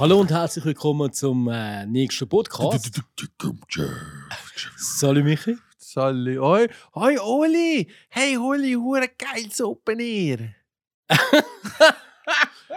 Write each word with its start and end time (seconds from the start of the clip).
Hallo 0.00 0.18
und 0.18 0.30
herzlich 0.30 0.64
willkommen 0.64 1.12
zum 1.12 1.46
äh, 1.48 1.84
nächsten 1.84 2.26
Podcast. 2.26 3.02
Salut 4.78 5.24
Michi. 5.24 5.58
Sally. 5.76 6.36
Hoi, 6.36 6.68
hoi 6.94 7.18
Oli! 7.20 7.86
Hey 8.08 8.38
Oli, 8.38 8.72
hure 8.72 9.10
geiles 9.18 9.60
Open 9.60 10.00
Air! 10.00 10.54
ich 11.10 11.18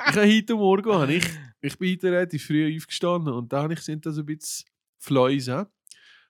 habe 0.06 0.36
heute 0.36 0.56
Morgen, 0.56 0.92
habe 0.92 1.14
ich, 1.14 1.24
ich 1.62 1.78
bin 1.78 1.94
heute 1.94 2.12
relativ 2.12 2.46
früh 2.46 2.76
aufgestanden 2.76 3.34
und 3.34 3.54
da 3.54 3.64
habe 3.64 3.76
ich 3.76 3.80
sind 3.80 4.06
da 4.06 4.12
so 4.12 4.20
ein 4.20 4.26
bisschen 4.26 4.68
Fläuse. 4.98 5.72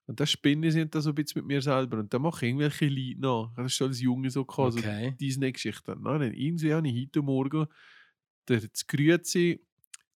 Und 0.05 0.19
da 0.19 0.27
spinnen 0.27 0.69
sind 0.69 0.93
da 0.93 1.01
so 1.01 1.09
ein 1.09 1.15
bisschen 1.15 1.39
mit 1.39 1.47
mir 1.47 1.61
selber. 1.63 1.97
Und 1.97 2.13
da 2.13 2.19
mache 2.19 2.45
ich 2.45 2.49
irgendwelche 2.51 2.85
Lieder 2.85 3.19
nach. 3.19 3.51
Das 3.55 3.65
ist 3.65 3.77
schon 3.77 3.87
als 3.87 3.99
Junge 3.99 4.29
so 4.29 4.45
gehabt, 4.45 4.77
Okay. 4.77 5.09
so 5.09 5.15
diese 5.19 5.51
Geschichte. 5.51 5.97
Nein, 5.99 6.33
irgendwie 6.35 6.71
habe 6.71 6.87
ich 6.87 7.07
heute 7.07 7.23
Morgen 7.23 7.65
der 8.47 8.61
das 8.61 8.85
Grüezi 8.85 9.59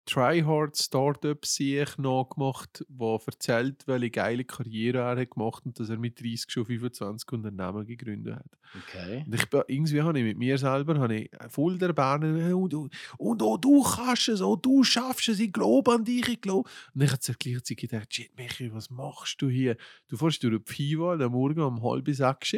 Tryhard 0.08 0.78
Startup 0.78 1.46
sich 1.46 1.98
nachgemacht, 1.98 2.86
der 2.88 3.20
erzählt, 3.28 3.86
welche 3.88 4.10
geile 4.10 4.46
Karriere 4.46 5.00
er 5.00 5.18
hat 5.18 5.32
gemacht 5.32 5.66
und 5.66 5.78
dass 5.78 5.90
er 5.90 5.98
mit 5.98 6.22
30 6.22 6.50
schon 6.50 6.66
25 6.66 7.30
Unternehmen 7.34 7.86
gegründet 7.86 8.38
hat. 8.38 8.58
Okay. 8.74 9.26
Und 9.26 9.36
ich, 9.36 9.46
irgendwie 9.68 10.02
habe 10.02 10.18
ich 10.18 10.26
mit 10.26 10.38
mir 10.38 10.58
selber 10.58 10.98
habe 10.98 11.16
ich 11.16 11.30
voll 11.50 11.78
der 11.78 11.92
Bahn 11.92 12.24
und, 12.24 12.74
und, 12.74 12.94
und 13.18 13.42
oh, 13.42 13.58
du 13.58 13.84
kannst 13.84 14.30
es, 14.30 14.42
oh, 14.42 14.56
du 14.56 14.82
schaffst 14.84 15.28
es, 15.28 15.40
ich 15.40 15.52
glaube 15.52 15.92
an 15.92 16.06
dich, 16.06 16.28
ich 16.30 16.40
glaube. 16.40 16.70
Und 16.94 17.04
ich 17.04 17.10
habe 17.10 17.20
zur 17.20 17.36
gleichen 17.36 17.66
Zeit 17.66 17.78
gedacht, 17.78 18.14
shit, 18.14 18.32
Michi, 18.38 18.74
was 18.74 18.90
machst 18.90 19.42
du 19.42 19.50
hier? 19.50 19.76
Du 20.08 20.16
fährst 20.16 20.42
durch 20.42 20.58
die 20.58 20.74
Pfiwa 20.74 21.16
am 21.16 21.32
Morgen 21.34 21.60
um 21.60 21.84
halb 21.84 22.08
sechs, 22.10 22.56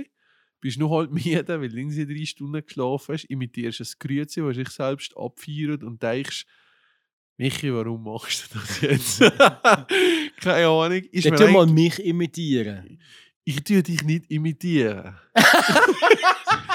bist 0.61 0.77
noch 0.77 0.91
halb 0.91 1.11
müde, 1.11 1.47
weil 1.47 1.69
du 1.69 2.05
drei 2.05 2.25
Stunden 2.25 2.63
geschlafen 2.63 3.13
hast, 3.13 3.25
imitierst 3.25 3.81
ein 3.81 3.87
Grüezi, 3.97 4.41
das 4.41 4.55
sich 4.55 4.69
selbst 4.69 5.17
abfeiert 5.17 5.83
und 5.83 6.03
denkst, 6.03 6.45
Michi, 7.39 7.73
warum 7.73 8.03
machst 8.03 8.53
du 8.53 8.59
das 8.59 8.81
jetzt? 8.81 9.19
Keine 10.41 10.67
Ahnung. 10.67 11.01
Ist 11.09 11.25
tu 11.25 11.47
mal 11.47 11.65
mich 11.65 12.03
imitieren. 12.03 12.99
ich 13.45 13.63
tue 13.63 13.81
dich 13.81 14.03
nicht 14.03 14.29
imitieren. 14.29 15.15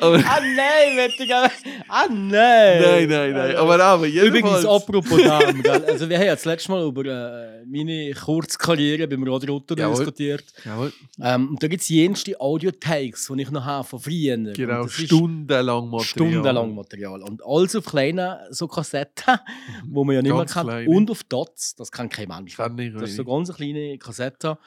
Aber, 0.00 0.16
Ah 0.18 0.40
nein, 0.40 0.96
Wettiger. 0.96 1.50
Ah 1.88 2.06
nein. 2.08 2.82
nein, 2.82 3.08
nein, 3.08 3.32
nein. 3.32 3.56
Aber, 3.56 3.82
aber 3.82 4.06
Übrigens, 4.06 4.34
jedenfalls... 4.62 4.66
apropos 4.66 5.22
Damen, 5.22 5.62
gell? 5.62 5.84
also 5.84 6.08
wir 6.08 6.16
haben 6.18 6.26
ja 6.26 6.34
das 6.34 6.44
letzte 6.44 6.72
Mal 6.72 6.84
über 6.86 7.04
äh, 7.04 7.64
meine 7.66 8.12
Kurzkarriere 8.14 9.06
beim 9.06 9.24
Jawohl. 9.26 9.96
diskutiert. 9.96 10.44
Jawohl, 10.64 10.92
Ähm, 11.22 11.50
und 11.50 11.62
da 11.62 11.68
gibt 11.68 11.82
es 11.82 11.88
jenste 11.88 12.40
Audio-Takes, 12.40 13.30
die 13.34 13.42
ich 13.42 13.50
noch 13.50 13.64
habe 13.64 13.86
von 13.86 14.00
früher. 14.00 14.36
genau, 14.54 14.86
stundenlang 14.88 15.88
Material. 15.88 16.04
Stundenlang 16.04 16.74
Material. 16.74 17.22
Und 17.22 17.44
alles 17.44 17.76
auf 17.76 17.84
kleinen 17.84 18.36
so 18.50 18.66
Kassetten, 18.68 19.38
wo 19.86 20.04
man 20.04 20.16
ja 20.16 20.22
nicht 20.22 20.30
mehr 20.32 20.38
Ganz 20.40 20.52
kann. 20.54 20.66
kleine. 20.66 20.88
Und 20.88 21.10
auf 21.10 21.22
Dots, 21.24 21.74
das 21.76 21.90
kann 21.92 22.08
kein 22.08 22.28
Mensch. 22.28 22.56
Kann 22.56 22.78
ich 22.78 22.92
Das 22.94 23.10
ist 23.10 23.16
so 23.16 23.24
ganz 23.24 23.50
eine 23.50 23.56
kleine 23.56 23.98
Kassette. 23.98 24.58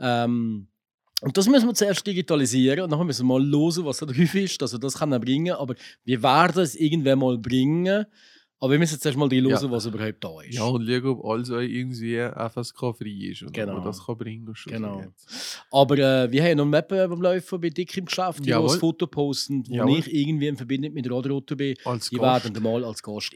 Ähm, 0.00 0.68
und 1.22 1.36
das 1.36 1.48
müssen 1.48 1.66
wir 1.68 1.74
zuerst 1.74 2.06
digitalisieren 2.06 2.80
und 2.80 2.90
dann 2.92 3.06
müssen 3.06 3.26
wir 3.26 3.38
mal 3.38 3.42
hören, 3.50 3.84
was 3.84 3.98
da 3.98 4.06
drauf 4.06 4.34
ist. 4.34 4.60
Also 4.62 4.76
das 4.78 4.94
kann 4.98 5.12
er 5.12 5.20
bringen, 5.20 5.54
aber 5.54 5.74
wir 6.04 6.22
werden 6.22 6.62
es 6.62 6.74
irgendwann 6.74 7.18
mal 7.18 7.38
bringen. 7.38 8.04
Aber 8.60 8.70
wir 8.70 8.78
müssen 8.78 9.00
zuerst 9.00 9.18
mal 9.18 9.28
hören, 9.28 9.48
Ja. 9.48 9.70
was 9.72 9.86
überhaupt 9.86 10.22
da 10.22 10.40
ist. 10.42 10.54
Ja, 10.54 10.62
und 10.66 10.86
schau, 10.88 11.10
ob 11.10 11.24
alles 11.24 11.48
irgendwie 11.48 12.16
FSK-frei 12.16 13.30
ist. 13.32 13.42
Und 13.42 13.52
Genau. 13.52 13.78
ob 13.78 13.84
das 13.84 14.06
kann 14.06 14.16
bringen 14.16 14.54
schon. 14.54 14.72
Genau. 14.72 15.00
jetzt. 15.00 15.64
Aber 15.72 15.98
äh, 15.98 16.30
wir 16.30 16.44
haben 16.44 16.56
noch 16.58 16.64
einen 16.66 16.72
Wettbewerb 16.72 17.10
am 17.10 17.22
Laufen 17.22 17.60
bei 17.60 17.70
Dick 17.70 17.96
im 17.96 18.04
Geschäft, 18.04 18.44
die 18.46 18.54
ein 18.54 18.68
Foto 18.68 19.08
posten, 19.08 19.64
wo 19.68 19.74
Jawohl. 19.74 19.98
ich 19.98 20.14
irgendwie 20.14 20.46
in 20.46 20.56
Verbindung 20.56 20.92
mit 20.92 21.10
Radio 21.10 21.34
Rotter 21.34 21.56
bin. 21.56 21.74
Als 21.84 22.08
Die 22.10 22.16
Gast. 22.16 22.44
werden 22.44 22.62
mal 22.62 22.84
als 22.84 23.02
Gast 23.02 23.32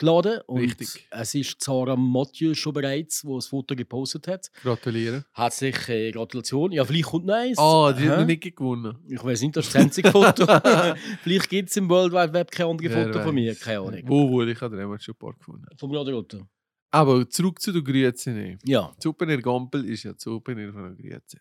eingeladen. 0.00 0.40
Und 0.46 0.60
Richtig. 0.60 1.06
es 1.10 1.34
ist 1.34 1.60
Zara 1.60 1.96
Mathieu 1.96 2.54
schon 2.54 2.72
bereits, 2.72 3.22
die 3.22 3.28
das 3.34 3.46
Foto 3.48 3.74
gepostet 3.74 4.28
hat. 4.28 4.50
Gratulieren. 4.62 5.24
Herzliche 5.34 6.12
Gratulation. 6.12 6.72
Ja, 6.72 6.84
vielleicht 6.84 7.06
kommt 7.06 7.26
noch 7.26 7.34
eins. 7.34 7.58
Ah, 7.58 7.92
die 7.92 8.08
hat 8.08 8.20
noch 8.20 8.26
nicht 8.26 8.42
gewonnen. 8.56 8.96
Ich 9.08 9.22
weiß 9.22 9.42
nicht, 9.42 9.56
das 9.56 9.66
ist 9.66 9.74
das 9.74 9.82
einzige 9.82 10.10
Foto. 10.10 10.46
vielleicht 11.22 11.48
gibt 11.48 11.70
es 11.70 11.76
im 11.76 11.88
World 11.88 12.12
Wide 12.12 12.32
Web 12.32 12.50
kein 12.50 12.66
anderes 12.66 12.92
Wer 12.92 13.06
Foto 13.06 13.22
von 13.22 13.34
mir. 13.34 13.50
weiß. 13.50 13.60
Keine 13.60 13.80
Ahnung. 13.80 14.02
Wo 14.06 14.30
wohl, 14.30 14.48
ich 14.50 14.60
habe 14.60 14.76
damals 14.76 15.04
schon 15.04 15.14
ein 15.14 15.18
paar 15.18 15.32
gefunden. 15.34 15.66
Vom 15.76 15.94
Radio 15.94 16.16
Rotter. 16.16 16.48
Aber 16.90 17.28
zurück 17.28 17.60
zu 17.60 17.72
der 17.72 17.82
Grüezi. 17.82 18.56
Ja, 18.64 18.92
Zupener 18.98 19.36
Gampel 19.38 19.84
ist 19.84 20.04
ja 20.04 20.16
Zupener 20.16 20.72
von 20.72 20.84
der 20.84 21.10
Grüezi. 21.10 21.38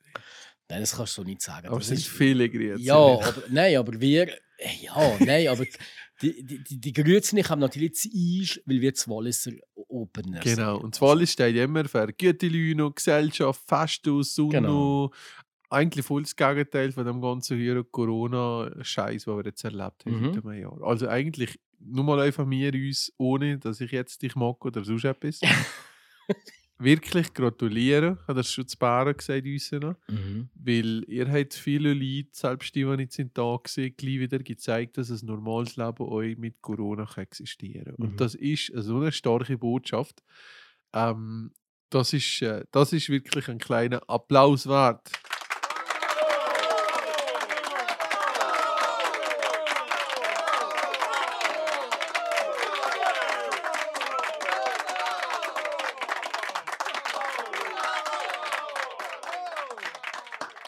nein, 0.70 0.82
das 0.82 0.96
kannst 0.96 1.18
du 1.18 1.22
so 1.22 1.26
nicht 1.26 1.42
sagen. 1.42 1.68
Aber 1.68 1.78
Das 1.78 1.90
es 1.90 2.02
sind 2.04 2.14
viele 2.14 2.50
Grüezi. 2.50 2.84
Ja, 2.84 2.96
aber, 2.98 3.34
nein, 3.50 3.78
aber 3.78 4.00
wir. 4.02 4.28
äh, 4.28 4.70
Ja, 4.82 5.18
nein, 5.20 5.48
aber 5.48 5.64
die, 6.22 6.44
die, 6.44 6.64
die, 6.64 6.82
die 6.82 6.94
Grüezi 6.94 7.42
haben 7.44 7.60
natürlich 7.60 7.96
zu 7.96 8.10
Eis, 8.10 8.60
weil 8.66 8.82
wir 8.82 8.94
zu 8.94 9.10
Walliser 9.10 9.52
Opener 9.88 10.42
sind. 10.42 10.56
Genau. 10.58 10.78
Und 10.80 10.96
zwar 10.96 11.24
steht 11.26 11.56
immer 11.56 11.86
für 11.86 12.08
gute 12.08 12.48
Leute, 12.48 12.92
Gesellschaft, 12.94 13.62
Festus, 13.68 14.36
Sonne. 14.36 14.52
Genau. 14.52 15.12
Eigentlich 15.70 16.06
voll 16.06 16.24
das 16.24 16.36
Gegenteil 16.36 16.92
von 16.92 17.06
dem 17.06 17.22
ganzen 17.22 17.58
hier 17.58 17.84
Corona-Scheiß, 17.84 19.26
den 19.26 19.38
wir 19.38 19.46
jetzt 19.46 19.64
erlebt 19.64 20.06
haben 20.06 20.20
Mhm. 20.22 20.34
seit 20.34 20.46
einem 20.46 20.62
Jahr. 20.62 20.82
Also 20.82 21.08
eigentlich 21.08 21.60
nur 21.80 22.04
mal 22.04 22.20
einfach 22.22 22.50
wir 22.50 22.74
uns, 22.74 23.14
ohne 23.18 23.58
dass 23.60 23.82
ich 23.82 23.92
jetzt 23.92 24.22
dich 24.22 24.36
mag 24.36 24.64
oder 24.66 24.84
sonst 24.84 25.04
etwas. 25.04 25.42
Wirklich 26.80 27.34
gratulieren. 27.34 28.18
Ich 28.22 28.28
habe 28.28 28.36
das 28.36 28.52
schon 28.52 28.68
zu 28.68 28.78
Bären 28.78 29.18
gesagt, 29.18 29.46
uns 29.46 29.72
noch. 29.72 29.96
Mhm. 30.08 30.50
Weil 30.54 31.04
ihr 31.08 31.28
habt 31.32 31.56
viele 31.56 31.94
Leute, 31.94 32.30
selbst 32.32 32.76
die, 32.76 32.84
die 32.84 32.98
nicht 32.98 33.14
sind, 33.14 33.38
da 33.38 33.58
gesehen, 33.62 33.96
gleich 33.98 34.20
wieder 34.20 34.40
gezeigt, 34.40 34.98
dass 34.98 35.10
ein 35.10 35.26
normales 35.26 35.76
Leben 35.76 36.04
euch 36.04 36.38
mit 36.38 36.62
Corona 36.62 37.06
kann 37.06 37.24
existieren 37.24 37.86
kann. 37.86 37.96
Mhm. 37.98 38.06
Und 38.06 38.22
das 38.22 38.36
ist 38.36 38.72
so 38.76 38.98
eine 38.98 39.12
starke 39.12 39.58
Botschaft. 39.58 40.22
Ähm, 40.94 41.52
das, 41.90 42.14
ist, 42.14 42.42
äh, 42.42 42.66
das 42.72 42.94
ist 42.94 43.10
wirklich 43.10 43.48
ein 43.48 43.58
kleiner 43.58 44.02
Applaus 44.08 44.68
wert. 44.68 45.10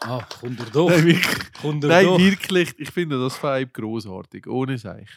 Ah, 0.10 0.28
kommt 0.40 0.60
er 0.60 0.66
doch. 0.68 0.90
Nein, 0.90 1.06
wirklich. 1.06 1.54
Kommt 1.62 1.84
er 1.84 1.90
Nein, 1.90 2.06
doch. 2.06 2.20
wirklich. 2.20 2.74
Ich 2.78 2.90
finde 2.92 3.20
das 3.20 3.42
Vibe 3.42 3.72
großartig, 3.72 4.48
ohne 4.48 4.78
sich. 4.78 5.10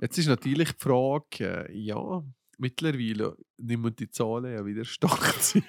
Jetzt 0.00 0.18
ist 0.18 0.26
natürlich 0.26 0.72
die 0.72 0.82
Frage, 0.82 1.68
äh, 1.68 1.72
ja, 1.72 2.22
mittlerweile 2.58 3.36
nimmt 3.58 3.98
die 4.00 4.10
Zahlen 4.10 4.52
ja 4.52 4.66
wieder 4.66 4.84
stark 4.84 5.34
zu. 5.40 5.60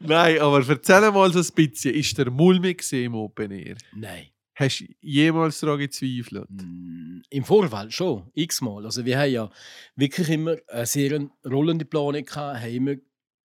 Nein, 0.00 0.38
aber 0.40 0.68
erzähl 0.68 1.10
mal 1.10 1.32
so 1.32 1.38
ein 1.40 1.54
bisschen, 1.54 1.94
ist 1.94 2.18
der 2.18 2.30
mulmig 2.30 2.92
im 2.92 3.14
Open 3.14 3.50
Air? 3.52 3.76
Nein. 3.94 4.26
Hast 4.54 4.80
du 4.80 4.86
jemals 5.00 5.60
daran 5.60 5.78
gezweifelt? 5.78 6.50
Mm, 6.50 7.20
Im 7.30 7.44
Vorfeld 7.44 7.92
schon, 7.92 8.28
x-mal. 8.34 8.84
Also 8.84 9.04
wir 9.04 9.16
haben 9.16 9.30
ja 9.30 9.50
wirklich 9.94 10.28
immer 10.30 10.56
eine 10.66 10.84
sehr 10.84 11.28
rollende 11.46 11.84
Planung 11.84 12.24
gehabt, 12.24 12.60
haben 12.60 12.74
immer 12.74 12.94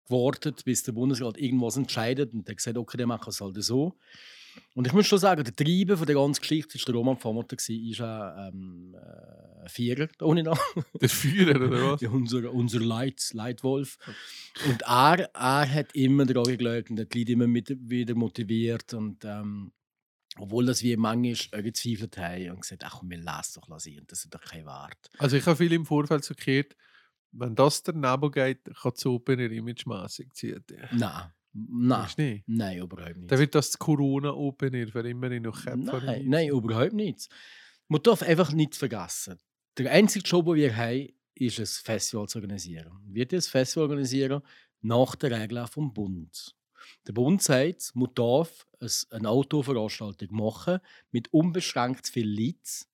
gewartet, 0.07 0.65
bis 0.65 0.83
der 0.83 0.93
Bundesrat 0.93 1.39
irgendwas 1.39 1.77
entscheidet 1.77 2.33
und 2.33 2.47
der 2.47 2.55
gesagt, 2.55 2.77
okay, 2.77 2.97
der 2.97 3.07
macht 3.07 3.29
es 3.29 3.41
halt 3.41 3.63
so. 3.63 3.95
Und 4.75 4.87
ich 4.87 4.93
muss 4.93 5.07
schon 5.07 5.19
sagen, 5.19 5.45
der 5.45 5.55
Treiber 5.55 5.97
von 5.97 6.07
der 6.07 6.17
ganzen 6.17 6.41
Geschichte 6.41 6.77
ist 6.77 6.87
der 6.87 6.95
Roman 6.95 7.17
Pfamotter 7.17 7.57
ist 7.57 8.01
ein 8.01 8.53
ähm, 8.53 8.95
äh, 8.95 9.69
Vierer, 9.69 10.09
ohne 10.23 10.43
Namen. 10.43 10.59
Der 11.01 11.09
Führer 11.09 11.57
oder 11.69 11.93
was? 11.93 12.03
Unser, 12.03 12.53
unser 12.53 12.81
Leit, 12.81 13.31
Leitwolf. 13.33 13.99
Und 14.67 14.83
er, 14.83 15.31
er 15.35 15.75
hat 15.75 15.95
immer 15.95 16.27
daran 16.27 16.45
geglaubt 16.45 16.91
und 16.91 17.01
hat 17.01 17.13
die 17.13 17.21
Leute 17.21 17.33
immer 17.33 17.47
mit, 17.47 17.77
wieder 17.89 18.15
motiviert. 18.15 18.95
Und 18.95 19.25
ähm, 19.25 19.73
obwohl 20.39 20.67
das 20.67 20.83
wir 20.83 20.99
manchmal 20.99 21.63
gezweifelt 21.63 22.19
haben 22.19 22.51
und 22.51 22.61
gesagt 22.63 22.85
ach 22.85 23.03
wir 23.05 23.19
lassen 23.19 23.61
doch 23.61 23.69
lassen, 23.69 24.03
das 24.09 24.25
ist 24.25 24.35
doch 24.35 24.41
kein 24.41 24.67
Wert. 24.67 25.11
Also 25.19 25.37
ich 25.37 25.47
habe 25.47 25.57
viel 25.57 25.73
im 25.73 25.87
Vorfeld 25.87 26.25
so 26.25 26.35
gehört, 26.35 26.77
wenn 27.37 27.55
das 27.55 27.83
daneben 27.83 28.31
geht, 28.31 28.65
kann 28.65 28.93
das 28.95 29.07
Open 29.07 29.39
Air 29.39 29.51
imagemässig 29.51 30.33
ziehen. 30.35 30.65
Nein, 30.93 31.33
nein, 31.53 32.09
nicht? 32.17 32.45
nein, 32.47 32.79
überhaupt 32.79 33.17
nicht. 33.17 33.31
Dann 33.31 33.39
wird 33.39 33.55
das 33.55 33.71
das 33.71 33.79
Corona 33.79 34.31
Open 34.31 34.75
Air 34.75 34.89
für 34.89 35.09
immer 35.09 35.29
noch 35.41 35.63
Köpfe 35.63 35.77
Nein, 35.77 36.29
nein, 36.29 36.49
überhaupt 36.49 36.93
nicht. 36.93 37.29
Man 37.89 38.03
darf 38.03 38.23
einfach 38.23 38.53
nicht 38.53 38.75
vergessen, 38.75 39.39
der 39.77 39.91
einzige 39.91 40.27
Job, 40.27 40.47
den 40.47 40.55
wir 40.55 40.77
haben, 40.77 41.09
ist 41.35 41.59
ein 41.59 41.67
Festival 41.67 42.29
zu 42.29 42.39
organisieren. 42.39 42.93
Wir 43.07 43.27
das 43.27 43.49
Festival 43.49 43.89
organisieren 43.89 44.43
nach 44.83 45.17
der 45.17 45.33
Regel 45.33 45.67
vom 45.67 45.93
Bund. 45.93 46.55
Der 47.07 47.13
Bund 47.13 47.43
sagt, 47.43 47.91
man 47.95 48.11
darf 48.15 48.67
eine 49.11 49.29
Autoveranstaltung 49.29 50.29
machen 50.31 50.79
mit 51.11 51.33
unbeschränkt 51.33 52.07
viel 52.07 52.29
Leuten, 52.29 52.87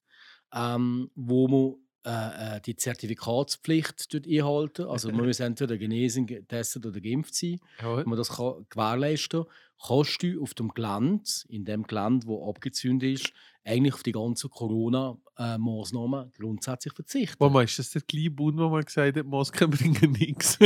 ähm, 0.55 1.11
wo 1.15 1.49
man 1.49 1.75
äh, 2.07 2.57
äh, 2.57 2.61
die 2.63 2.77
Zertifikatspflicht 2.77 4.09
einhalten. 4.27 4.87
Also 4.87 5.11
man 5.13 5.27
muss 5.27 5.41
entweder 5.41 5.77
genesen, 5.77 6.27
getestet 6.27 6.87
oder 6.87 6.99
geimpft 6.99 7.35
sein. 7.35 7.61
Wenn 7.79 8.09
man 8.09 8.17
das 8.17 8.31
kann 8.31 8.67
gewährleisten 8.71 9.45
kann, 9.45 9.53
kannst 9.87 10.23
du 10.23 10.43
auf 10.43 10.55
dem 10.55 10.69
Gelände, 10.71 11.25
in 11.49 11.67
dem 11.67 11.83
Gelände, 11.83 12.27
wo 12.27 12.49
abgezündet 12.49 13.21
ist, 13.21 13.33
eigentlich 13.65 13.93
auf 13.93 14.03
die 14.03 14.13
ganzen 14.13 14.49
Corona-Maßnahmen 14.49 16.33
grundsätzlich 16.39 16.95
verzichten. 16.95 17.37
Warum 17.39 17.61
ist 17.61 17.79
das 17.79 17.91
der 17.91 18.03
kleine 18.03 18.31
Bund, 18.31 18.59
der 18.59 18.69
mal 18.69 18.83
gesagt 18.83 19.19
hat, 19.19 19.27
Masken 19.27 19.71
bringen 19.71 20.13
nichts? 20.13 20.59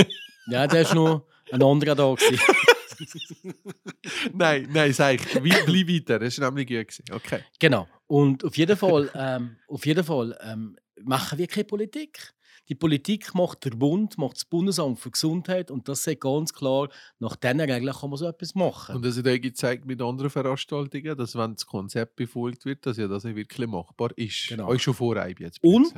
Ja, 0.47 0.67
der 0.69 0.83
ist 0.83 0.95
noch 0.95 1.27
ein 1.51 1.63
anderer 1.63 1.97
da. 1.97 2.15
Nein, 4.33 4.69
nein, 4.73 4.93
sag 4.93 5.15
ich. 5.15 5.41
Bleib 5.41 5.69
weiter. 5.69 6.19
Das 6.19 6.41
war 6.41 6.51
nämlich 6.51 6.69
gut. 6.69 7.15
Okay. 7.15 7.41
Genau. 7.59 7.89
Und 8.07 8.45
auf 8.45 8.57
jeden 8.57 8.77
Fall, 8.77 9.11
ähm, 9.15 9.57
auf 9.69 9.87
jeden 9.87 10.05
Fall 10.05 10.37
ähm, 10.43 10.77
machen 11.03 11.39
wir 11.39 11.47
keine 11.47 11.65
Politik. 11.65 12.35
Die 12.69 12.75
Politik 12.75 13.35
macht 13.35 13.65
der 13.67 13.71
Bund, 13.71 14.17
macht 14.17 14.37
das 14.37 14.45
Bundesamt 14.47 14.99
für 14.99 15.11
Gesundheit 15.11 15.71
und 15.71 15.87
das 15.87 16.03
sagt 16.03 16.23
ganz 16.23 16.53
klar, 16.53 16.89
nach 17.19 17.37
diesen 17.37 17.61
Regeln 17.61 17.93
kann 17.93 18.09
man 18.09 18.17
so 18.17 18.27
etwas 18.27 18.55
machen. 18.55 18.97
Und 18.97 19.05
das 19.05 19.19
hat 19.19 19.29
auch 19.29 19.41
gezeigt 19.41 19.85
mit 19.85 20.01
anderen 20.01 20.31
Veranstaltungen, 20.31 21.17
dass 21.17 21.37
wenn 21.37 21.55
das 21.55 21.67
Konzept 21.67 22.17
befolgt 22.17 22.65
wird, 22.65 22.87
dass 22.87 22.97
ja 22.97 23.07
das 23.07 23.27
auch 23.27 23.35
wirklich 23.35 23.69
machbar 23.69 24.11
ist. 24.17 24.49
Genau. 24.49 24.69
Euch 24.69 24.83
schon 24.83 24.95
vorreib 24.95 25.41
jetzt. 25.41 25.63
Und 25.63 25.93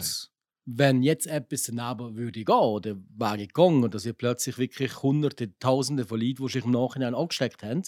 wenn 0.66 1.02
jetzt 1.02 1.28
etwas 1.28 1.62
daneben 1.62 2.16
würde 2.16 2.44
gehen 2.44 2.54
oder 2.54 2.96
wäre 3.16 3.46
gegangen 3.46 3.84
und 3.84 3.94
dass 3.94 4.04
wir 4.04 4.12
plötzlich 4.12 4.58
wirklich 4.58 5.02
Hunderte, 5.02 5.56
Tausende 5.58 6.04
von 6.04 6.20
Leuten, 6.20 6.44
die 6.44 6.52
sich 6.52 6.64
im 6.64 6.72
Nachhinein 6.72 7.14
angesteckt 7.14 7.62
haben, 7.62 7.82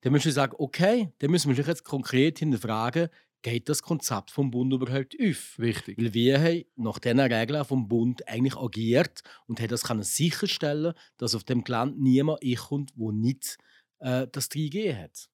dann 0.00 0.12
müssen 0.12 0.26
wir 0.26 0.32
sagen, 0.32 0.54
okay, 0.58 1.12
dann 1.20 1.30
müssen 1.30 1.48
wir 1.48 1.56
sich 1.56 1.66
jetzt 1.66 1.84
konkret 1.84 2.40
hinterfragen, 2.40 3.08
geht 3.42 3.68
das 3.68 3.82
Konzept 3.82 4.32
vom 4.32 4.50
Bund 4.50 4.72
überhaupt 4.72 5.16
auf? 5.20 5.56
Richtig. 5.60 5.96
Weil 5.96 6.12
wir 6.12 6.40
haben 6.40 6.64
nach 6.74 6.98
diesen 6.98 7.20
Regeln 7.20 7.64
vom 7.64 7.86
Bund 7.86 8.26
eigentlich 8.26 8.56
agiert 8.56 9.22
und 9.46 9.60
haben 9.60 9.68
das 9.68 9.84
können 9.84 10.02
sicherstellen, 10.02 10.94
dass 11.18 11.36
auf 11.36 11.44
dem 11.44 11.62
Gelände 11.62 12.02
niemand 12.02 12.42
einkommt, 12.42 12.92
der 12.96 13.12
nicht 13.12 13.58
äh, 14.00 14.26
das 14.30 14.50
3G 14.50 14.92
hat. 14.96 15.28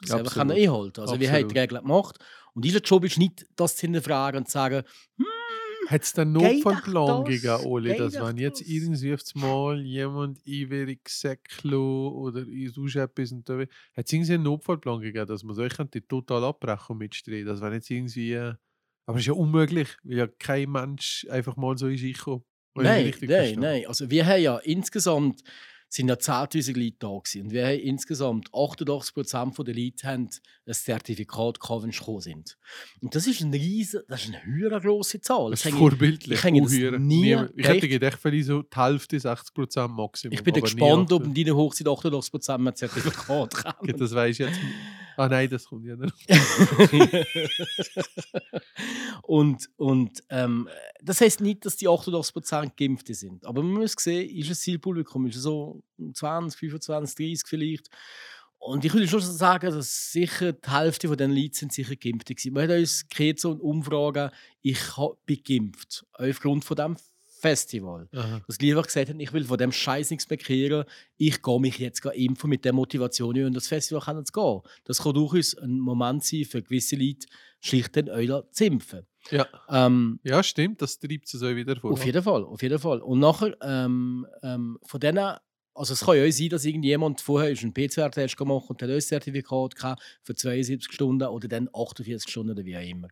Das 0.00 0.12
Absolut. 0.12 0.32
können 0.32 0.50
einhalten. 0.52 1.00
Also 1.02 1.20
wir 1.20 1.28
haben 1.28 1.34
Absolut. 1.34 1.54
die 1.54 1.58
Regeln 1.58 1.82
gemacht 1.82 2.18
und 2.54 2.64
unser 2.64 2.80
Job 2.80 3.04
ist 3.04 3.18
nicht, 3.18 3.46
das 3.56 3.76
zu 3.76 3.82
hinterfragen 3.82 4.38
und 4.38 4.46
zu 4.46 4.52
sagen, 4.52 4.82
hm, 5.16 5.26
Hat 5.88 6.02
es 6.02 6.12
dann 6.12 6.34
Geht 6.34 6.42
Notfallplan 6.64 7.06
doch 7.06 7.24
das? 7.24 7.34
gegeben, 7.42 7.64
Oli, 7.66 7.96
dass 7.96 8.14
wenn 8.14 8.36
jetzt 8.38 8.60
irgendwie 8.62 9.16
Mal 9.34 9.80
jemand 9.80 10.38
einwillig 10.46 11.00
Säcklo 11.08 12.08
oder 12.10 12.44
sonst 12.72 12.96
etwas 12.96 13.32
und 13.32 13.48
da 13.48 13.58
hat 13.58 13.68
es 13.96 14.12
irgendwie 14.12 14.34
einen 14.34 14.42
Notfallplan 14.44 15.00
gegeben, 15.00 15.26
dass 15.26 15.42
man 15.42 15.54
so 15.54 15.64
ich 15.64 15.74
könnte 15.76 16.06
total 16.06 16.44
abbrechen 16.44 16.92
und 16.92 16.98
mitstreiten. 16.98 17.46
Das 17.46 17.60
wäre 17.60 17.74
jetzt 17.74 17.90
irgendwie. 17.90 18.34
Aber 19.06 19.16
es 19.16 19.22
ist 19.22 19.26
ja 19.26 19.32
unmöglich, 19.32 19.88
weil 20.04 20.18
ja 20.18 20.26
kein 20.26 20.70
Mensch 20.70 21.26
einfach 21.30 21.56
mal 21.56 21.76
so 21.76 21.88
ist 21.88 22.02
reinkommen. 22.04 22.44
Wenn 22.74 22.84
ich 22.84 22.90
Nein, 22.90 23.02
nein, 23.04 23.12
verstehe. 23.12 23.58
nein. 23.58 23.86
Also 23.86 24.10
wir 24.10 24.26
haben 24.26 24.42
ja 24.42 24.58
insgesamt 24.58 25.42
sind 25.92 26.08
ja 26.08 26.14
10'000 26.14 26.78
Leute 26.78 26.96
da 27.00 27.08
gewesen. 27.08 27.42
und 27.42 27.50
wir 27.50 27.66
haben 27.66 27.80
insgesamt 27.80 28.48
88% 28.52 29.64
der 29.64 29.74
Leute 29.74 30.06
haben 30.06 30.30
ein 30.66 30.72
Zertifikat 30.74 31.58
gehabt, 31.58 31.82
wenn 31.82 31.90
sie 31.90 31.98
gekommen 31.98 32.20
sind. 32.20 32.56
Und 33.00 33.14
das 33.14 33.26
ist 33.26 33.40
ein 33.40 33.52
riesen, 33.52 34.02
das 34.08 34.22
ist 34.24 34.28
eine 34.28 34.44
höhere 34.44 34.80
grosse 34.80 35.20
Zahl. 35.20 35.50
Das 35.50 35.62
Das 35.62 35.66
ist 35.72 35.72
habe 35.72 35.84
ich- 35.84 35.90
vorbildlich. 35.90 36.38
ich 36.38 36.44
habe 36.44 36.60
das 36.62 37.00
nie 37.00 37.36
Ich 37.56 37.66
hätte 37.68 37.88
gedacht, 37.88 38.18
vielleicht 38.22 38.46
so 38.46 38.62
die 38.62 38.76
Hälfte, 38.78 39.18
60 39.18 39.52
Prozent 39.54 39.90
Maximum. 39.92 40.32
ich 40.32 40.42
bin 40.44 40.54
gespannt, 40.54 41.12
ob 41.12 41.22
80. 41.22 41.26
in 41.38 41.44
deiner 41.44 41.56
Hochzeit 41.56 41.86
88% 41.88 42.58
mehr 42.62 42.74
Zertifikat 42.74 43.54
kommen. 43.78 43.96
Das 43.98 44.14
weiß 44.14 44.38
ich 44.40 44.46
jetzt. 44.46 44.60
Ah 45.20 45.28
nein, 45.28 45.50
das 45.50 45.66
kommt 45.66 45.84
ja 45.84 45.96
nicht. 45.96 46.14
und 49.22 49.68
und 49.76 50.22
ähm, 50.30 50.66
das 51.02 51.20
heißt 51.20 51.42
nicht, 51.42 51.66
dass 51.66 51.76
die 51.76 51.90
88% 51.90 52.72
Geimpfte 52.74 53.12
sind. 53.12 53.44
Aber 53.44 53.62
man 53.62 53.82
muss 53.82 53.92
sehen, 53.98 54.34
ist 54.34 54.48
das 54.48 54.60
Zielpublikum 54.60 55.26
ist 55.26 55.34
so 55.34 55.82
20, 56.14 56.58
25, 56.58 57.16
30 57.16 57.46
vielleicht. 57.46 57.90
Und 58.56 58.86
ich 58.86 58.94
würde 58.94 59.08
schon 59.08 59.20
sagen, 59.20 59.70
dass 59.70 60.10
sicher 60.10 60.54
die 60.54 60.70
Hälfte 60.70 61.08
von 61.08 61.18
den 61.18 61.32
Leuten 61.32 61.52
sind 61.52 61.74
sicher 61.74 61.96
Geimpfte 61.96 62.34
gewesen. 62.34 62.54
Man 62.54 62.70
hat 62.70 62.78
uns 62.78 63.06
gekriegt 63.06 63.40
so 63.40 63.50
eine 63.50 63.60
Umfrage, 63.60 64.30
ich 64.62 64.80
bin 65.26 65.42
geimpft. 65.46 66.06
Aufgrund 66.14 66.64
von 66.64 66.76
dem 66.78 66.96
Festival. 67.40 68.08
Aha. 68.12 68.42
Dass 68.46 68.58
die 68.58 68.70
einfach 68.70 68.86
gesagt 68.86 69.08
haben, 69.08 69.20
ich 69.20 69.32
will 69.32 69.44
von 69.44 69.58
dem 69.58 69.72
Scheiß 69.72 70.10
nichts 70.10 70.28
mehr. 70.28 70.86
Ich 71.16 71.42
gehe 71.42 71.60
mich 71.60 71.78
jetzt 71.78 72.04
impfen 72.04 72.50
mit 72.50 72.64
der 72.64 72.72
Motivation, 72.72 73.36
in 73.36 73.52
das 73.52 73.68
Festival 73.68 74.24
zu 74.24 74.32
gehen. 74.32 74.60
Das 74.84 75.02
kann 75.02 75.14
durchaus 75.14 75.56
ein 75.56 75.78
Moment 75.78 76.24
sein 76.24 76.44
für 76.44 76.62
gewisse 76.62 76.96
Leute, 76.96 77.26
schlicht 77.60 77.96
den 77.96 78.08
Euler 78.08 78.50
zu 78.52 78.64
impfen. 78.66 79.06
Ja. 79.30 79.46
Ähm, 79.68 80.18
ja, 80.22 80.42
stimmt, 80.42 80.80
das 80.82 80.98
treibt 80.98 81.26
es 81.26 81.32
so 81.32 81.54
wieder 81.54 81.76
vor. 81.76 81.92
auf 81.92 82.04
jeden 82.04 82.22
Fall, 82.22 82.44
auf 82.44 82.62
jeden 82.62 82.78
Fall. 82.78 83.00
Und 83.00 83.18
nachher, 83.18 83.56
ähm, 83.62 84.26
ähm, 84.42 84.78
von 84.84 85.00
denen, 85.00 85.36
also 85.74 85.92
es 85.92 86.00
kann 86.00 86.16
ja 86.16 86.26
auch 86.26 86.32
sein, 86.32 86.48
dass 86.48 86.64
irgendjemand 86.64 87.20
vorher 87.20 87.50
ist 87.50 87.62
einen 87.62 87.74
PCR-Test 87.74 88.36
gemacht 88.36 88.68
und 88.68 88.82
hat 88.82 88.90
ein 88.90 89.00
Zertifikat 89.00 89.76
gehabt 89.76 90.02
für 90.22 90.34
72 90.34 90.92
Stunden 90.92 91.28
oder 91.28 91.48
dann 91.48 91.68
48 91.72 92.30
Stunden 92.30 92.52
oder 92.52 92.64
wie 92.64 92.76
auch 92.76 92.82
immer. 92.82 93.08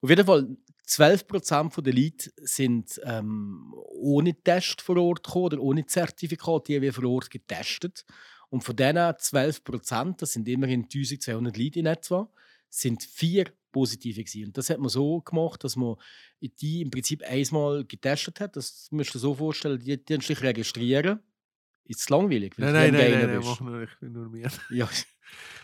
Auf 0.00 0.10
jeden 0.10 0.26
Fall, 0.26 0.56
12% 0.86 1.82
der 1.82 1.92
Leute 1.92 2.30
sind 2.36 3.00
ähm, 3.04 3.74
ohne 3.88 4.34
Test 4.42 4.80
vor 4.80 4.96
Ort 4.98 5.24
gekommen 5.24 5.44
oder 5.46 5.60
ohne 5.60 5.86
Zertifikat, 5.86 6.68
die 6.68 6.76
haben 6.76 6.82
wir 6.82 6.92
vor 6.92 7.04
Ort 7.04 7.30
getestet. 7.30 8.04
Und 8.48 8.62
von 8.62 8.76
diesen 8.76 8.96
12%, 8.96 10.16
das 10.18 10.32
sind 10.32 10.48
immerhin 10.48 10.82
1200 10.82 11.56
Leute 11.56 11.80
in 11.80 11.86
etwa, 11.86 12.30
sind 12.68 13.02
vier 13.02 13.52
positive 13.72 14.22
gewesen. 14.22 14.46
Und 14.46 14.56
das 14.56 14.70
hat 14.70 14.78
man 14.78 14.88
so 14.88 15.20
gemacht, 15.20 15.64
dass 15.64 15.76
man 15.76 15.96
die 16.40 16.82
im 16.82 16.90
Prinzip 16.90 17.22
einmal 17.24 17.84
getestet 17.84 18.40
hat. 18.40 18.56
Das 18.56 18.88
müsst 18.92 19.14
ihr 19.16 19.18
so 19.18 19.34
vorstellen, 19.34 19.80
die, 19.80 20.02
die 20.02 20.20
sich 20.20 20.40
registrieren. 20.40 21.20
Ist 21.84 22.00
es 22.00 22.08
langweilig? 22.08 22.54
weil 22.56 22.72
Nein, 22.72 22.92
nein, 22.92 23.00
nein, 23.00 23.10
nein, 23.10 23.26
nein, 23.28 23.38
bist? 23.38 23.60
mach 23.60 24.00
nur, 24.00 24.28
mir. 24.28 24.50
Ja. 24.70 24.88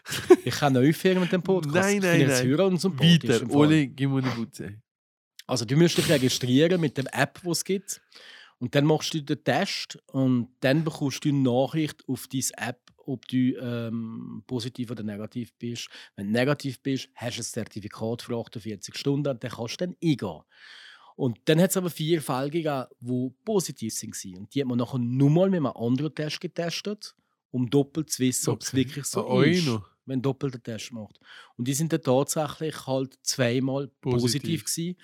Ich 0.44 0.54
kann 0.54 0.72
neu 0.72 0.93
führen 0.93 1.20
mit 1.20 1.32
dem 1.32 1.43
Podcast. 1.43 1.75
Nein, 1.75 1.96
Ich 1.99 2.02
nein, 2.02 2.20
jetzt 2.20 2.38
nein. 2.40 2.49
hören 2.49 2.72
und 2.75 2.81
sympathisch 2.81 3.43
Weiter. 3.43 3.50
Oli, 3.54 3.87
gib 3.88 4.10
mir. 4.10 4.22
Also 5.46 5.64
du 5.64 5.76
musst 5.76 5.99
dich 5.99 6.08
registrieren 6.08 6.81
mit 6.81 6.96
der 6.96 7.04
App, 7.12 7.40
die 7.43 7.49
es 7.50 7.64
gibt. 7.64 8.00
Und 8.58 8.75
dann 8.76 8.84
machst 8.84 9.12
du 9.12 9.20
den 9.20 9.43
Test 9.43 9.99
und 10.12 10.49
dann 10.60 10.84
bekommst 10.84 11.25
du 11.25 11.31
eine 11.31 11.38
Nachricht 11.38 12.08
auf 12.08 12.28
diese 12.28 12.56
App, 12.58 12.78
ob 12.96 13.26
du 13.26 13.37
ähm, 13.56 14.44
positiv 14.46 14.93
oder 14.93 15.02
negativ 15.02 15.52
bist. 15.58 15.88
Wenn 16.15 16.27
du 16.27 16.32
negativ 16.32 16.81
bist, 16.81 17.08
hast 17.17 17.38
du 17.38 17.41
ein 17.41 17.44
Zertifikat 17.44 18.22
für 18.22 18.36
48 18.38 18.96
Stunden 18.96 19.29
und 19.29 19.43
dann 19.43 19.50
kannst 19.50 19.81
du 19.81 19.86
dann 19.86 19.96
eingehen. 20.03 20.43
Und 21.17 21.38
dann 21.46 21.60
hat 21.60 21.70
es 21.70 21.77
aber 21.77 21.91
vier 21.91 22.22
Fälle 22.22 22.50
gegeben, 22.50 22.84
die 23.00 23.31
positiv 23.44 23.93
waren. 24.00 24.36
Und 24.38 24.55
die 24.55 24.60
hat 24.60 24.69
man 24.69 24.79
nachher 24.79 24.98
nochmal 24.98 25.50
mit 25.50 25.58
einem 25.58 25.67
anderen 25.67 26.15
Test 26.15 26.41
getestet, 26.41 27.15
um 27.50 27.69
doppelt 27.69 28.10
zu 28.10 28.22
wissen, 28.22 28.50
ob 28.50 28.62
es 28.62 28.69
Okay. 28.69 28.77
wirklich 28.77 29.05
so 29.06 29.27
Ah, 29.27 29.31
euch 29.31 29.58
ist, 29.58 29.67
noch. 29.67 29.91
Wenn 30.06 30.19
man 30.19 30.23
doppelt 30.23 30.55
den 30.55 30.63
Test 30.63 30.93
macht. 30.93 31.19
Und 31.56 31.69
die 31.69 31.75
sind 31.75 31.93
dann 31.93 32.03
tatsächlich 32.03 32.87
halt 32.87 33.19
zweimal 33.23 33.89
positiv, 34.01 34.23
Positiv. 34.23 34.65
gewesen. 34.65 34.97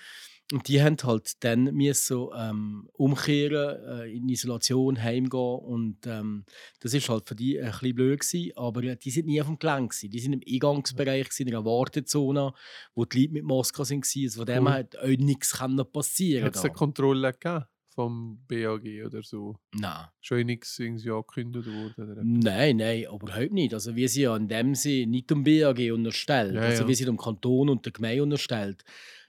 Und 0.51 0.67
die 0.67 0.81
haben 0.81 0.97
halt 1.03 1.43
dann 1.43 1.65
müssen, 1.75 2.27
ähm, 2.35 2.89
umkehren, 2.93 3.85
äh, 3.85 4.11
in 4.11 4.27
Isolation 4.29 5.01
heimgehen. 5.01 5.59
Und 5.59 6.07
ähm, 6.07 6.43
das 6.79 6.95
ist 6.95 7.07
halt 7.07 7.27
für 7.27 7.35
die 7.35 7.59
ein 7.59 7.69
bisschen 7.69 7.95
blöd 7.95 8.19
gewesen, 8.19 8.51
aber 8.55 8.83
äh, 8.83 8.97
die 8.97 9.11
sind 9.11 9.27
nie 9.27 9.39
auf 9.41 9.47
dem 9.47 9.59
gewesen. 9.59 10.09
Die 10.09 10.19
sind 10.19 10.33
im 10.33 10.41
Eingangsbereich, 10.47 11.25
gewesen, 11.25 11.47
in 11.47 11.55
einer 11.55 11.65
Wartezone, 11.65 12.53
wo 12.95 13.05
die 13.05 13.21
Leute 13.21 13.33
mit 13.33 13.43
Masken 13.43 13.79
waren. 13.87 14.01
Also 14.01 14.39
von 14.39 14.45
dem 14.47 14.63
Cool. 14.65 14.73
hat 14.73 14.97
auch 14.97 15.07
nichts 15.07 15.57
können 15.57 15.91
passieren 15.91 16.45
Hat 16.45 16.55
es 16.55 16.63
eine 16.63 16.73
Kontrolle 16.73 17.31
gegeben 17.33 17.65
vom 17.99 18.39
BAG 18.47 19.05
oder 19.05 19.21
so? 19.23 19.57
Nein. 19.73 20.05
Schon 20.21 20.45
nichts 20.45 20.79
irgendwie 20.79 21.11
angekündigt 21.11 21.67
worden? 21.67 22.11
Oder? 22.11 22.21
Nein, 22.23 22.77
nein, 22.77 23.03
überhaupt 23.03 23.51
nicht. 23.51 23.73
Also 23.73 23.93
wir 23.93 24.07
sind 24.07 24.23
ja 24.23 24.37
in 24.37 24.47
dem 24.47 24.73
Sinne 24.73 25.07
nicht 25.07 25.29
dem 25.29 25.43
BAG 25.43 25.91
unterstellt. 25.91 26.55
Ja, 26.55 26.61
also 26.61 26.83
ja. 26.83 26.87
wir 26.87 26.95
sind 26.95 27.07
dem 27.07 27.17
Kanton 27.17 27.67
und 27.67 27.83
der 27.83 27.91
Gemeinde 27.91 28.23
unterstellt. 28.23 28.85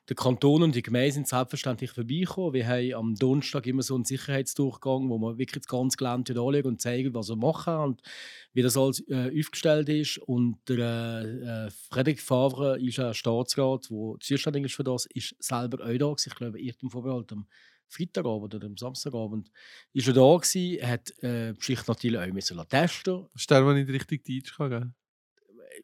Der 0.08 0.14
Kanton 0.14 0.62
und 0.62 0.76
die 0.76 0.82
Gemeinde 0.82 1.12
sind 1.12 1.26
selbstverständlich 1.26 1.90
vorbeigekommen. 1.90 2.52
Wir 2.52 2.68
haben 2.68 2.94
am 2.94 3.14
Donnerstag 3.16 3.66
immer 3.66 3.82
so 3.82 3.96
einen 3.96 4.04
Sicherheitsdurchgang, 4.04 5.08
wo 5.08 5.18
wir 5.18 5.36
wirklich 5.36 5.62
das 5.62 5.68
ganze 5.68 5.96
Gelände 5.96 6.32
anschauen 6.32 6.62
und 6.62 6.80
zeigen, 6.80 7.12
was 7.12 7.28
wir 7.28 7.36
machen 7.36 7.74
und 7.74 8.02
wie 8.52 8.62
das 8.62 8.76
alles 8.76 9.00
äh, 9.08 9.32
aufgestellt 9.36 9.88
ist. 9.88 10.18
Und 10.18 10.58
der 10.68 10.78
äh, 10.78 11.66
äh, 11.66 11.70
Frederik 11.90 12.20
Favre 12.20 12.80
ist 12.80 13.00
ein 13.00 13.14
Staatsrat, 13.14 13.90
der 13.90 14.14
zuständig 14.20 14.66
ist 14.66 14.74
für 14.74 14.84
das, 14.84 15.06
ist 15.06 15.34
selber 15.40 15.84
auch 15.84 15.98
da. 15.98 16.14
Ich 16.24 16.34
glaube, 16.36 16.60
Irrtum 16.60 16.90
Vorbehalt 16.90 17.32
am 17.32 17.46
Freitagabend 17.90 18.54
oder 18.54 18.66
am 18.66 18.76
Samstagabend 18.76 19.50
ist 19.92 20.06
er 20.08 20.14
da 20.14 20.36
gewesen, 20.36 20.86
hat 20.86 21.10
äh, 21.22 21.52
die 21.54 21.62
Schicht 21.62 21.86
natürlich 21.88 22.18
auch 22.20 22.32
müssen 22.32 22.56
testen 22.68 23.26
der, 23.50 23.62
der 23.64 23.74
nicht 23.74 23.88
richtig 23.90 24.24
Deutsch 24.24 24.56
kann, 24.56 24.70
gell? 24.70 24.92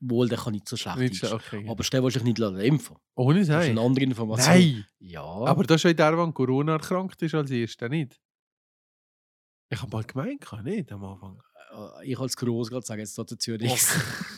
Wohl, 0.01 0.29
der 0.29 0.39
kann 0.39 0.53
nicht 0.53 0.69
so 0.69 0.77
schlecht 0.77 0.99
Nicht 0.99 1.23
Deutsch. 1.23 1.33
okay. 1.33 1.67
Aber 1.69 1.83
der 1.83 2.03
will 2.03 2.11
sich 2.11 2.23
nicht 2.23 2.39
lassen 2.39 2.61
impfen 2.61 2.97
Ohne 3.15 3.39
Das 3.41 3.49
ist 3.49 3.55
sein. 3.55 3.71
eine 3.71 3.81
andere 3.81 4.05
Information. 4.05 4.55
Nein! 4.55 4.87
Ja. 4.99 5.23
Aber 5.23 5.65
das 5.65 5.85
ist 5.85 5.91
auch 5.91 5.97
der, 5.97 6.13
der 6.17 6.33
Corona 6.33 6.73
erkrankt 6.75 7.23
ist 7.23 7.35
als 7.35 7.51
erster, 7.51 7.89
nicht? 7.89 8.21
Ich 9.71 9.81
habe 9.81 9.91
mal 9.91 10.05
gemeint, 10.05 10.41
kann 10.43 10.65
nicht 10.65 10.93
am 10.93 11.05
Anfang. 11.05 11.43
Äh, 11.77 12.07
ich 12.11 12.19
als 12.19 12.37
Großgrad 12.37 12.85
sage 12.87 13.03
jetzt 13.03 13.17
dazu 13.19 13.53
nichts. 13.53 13.95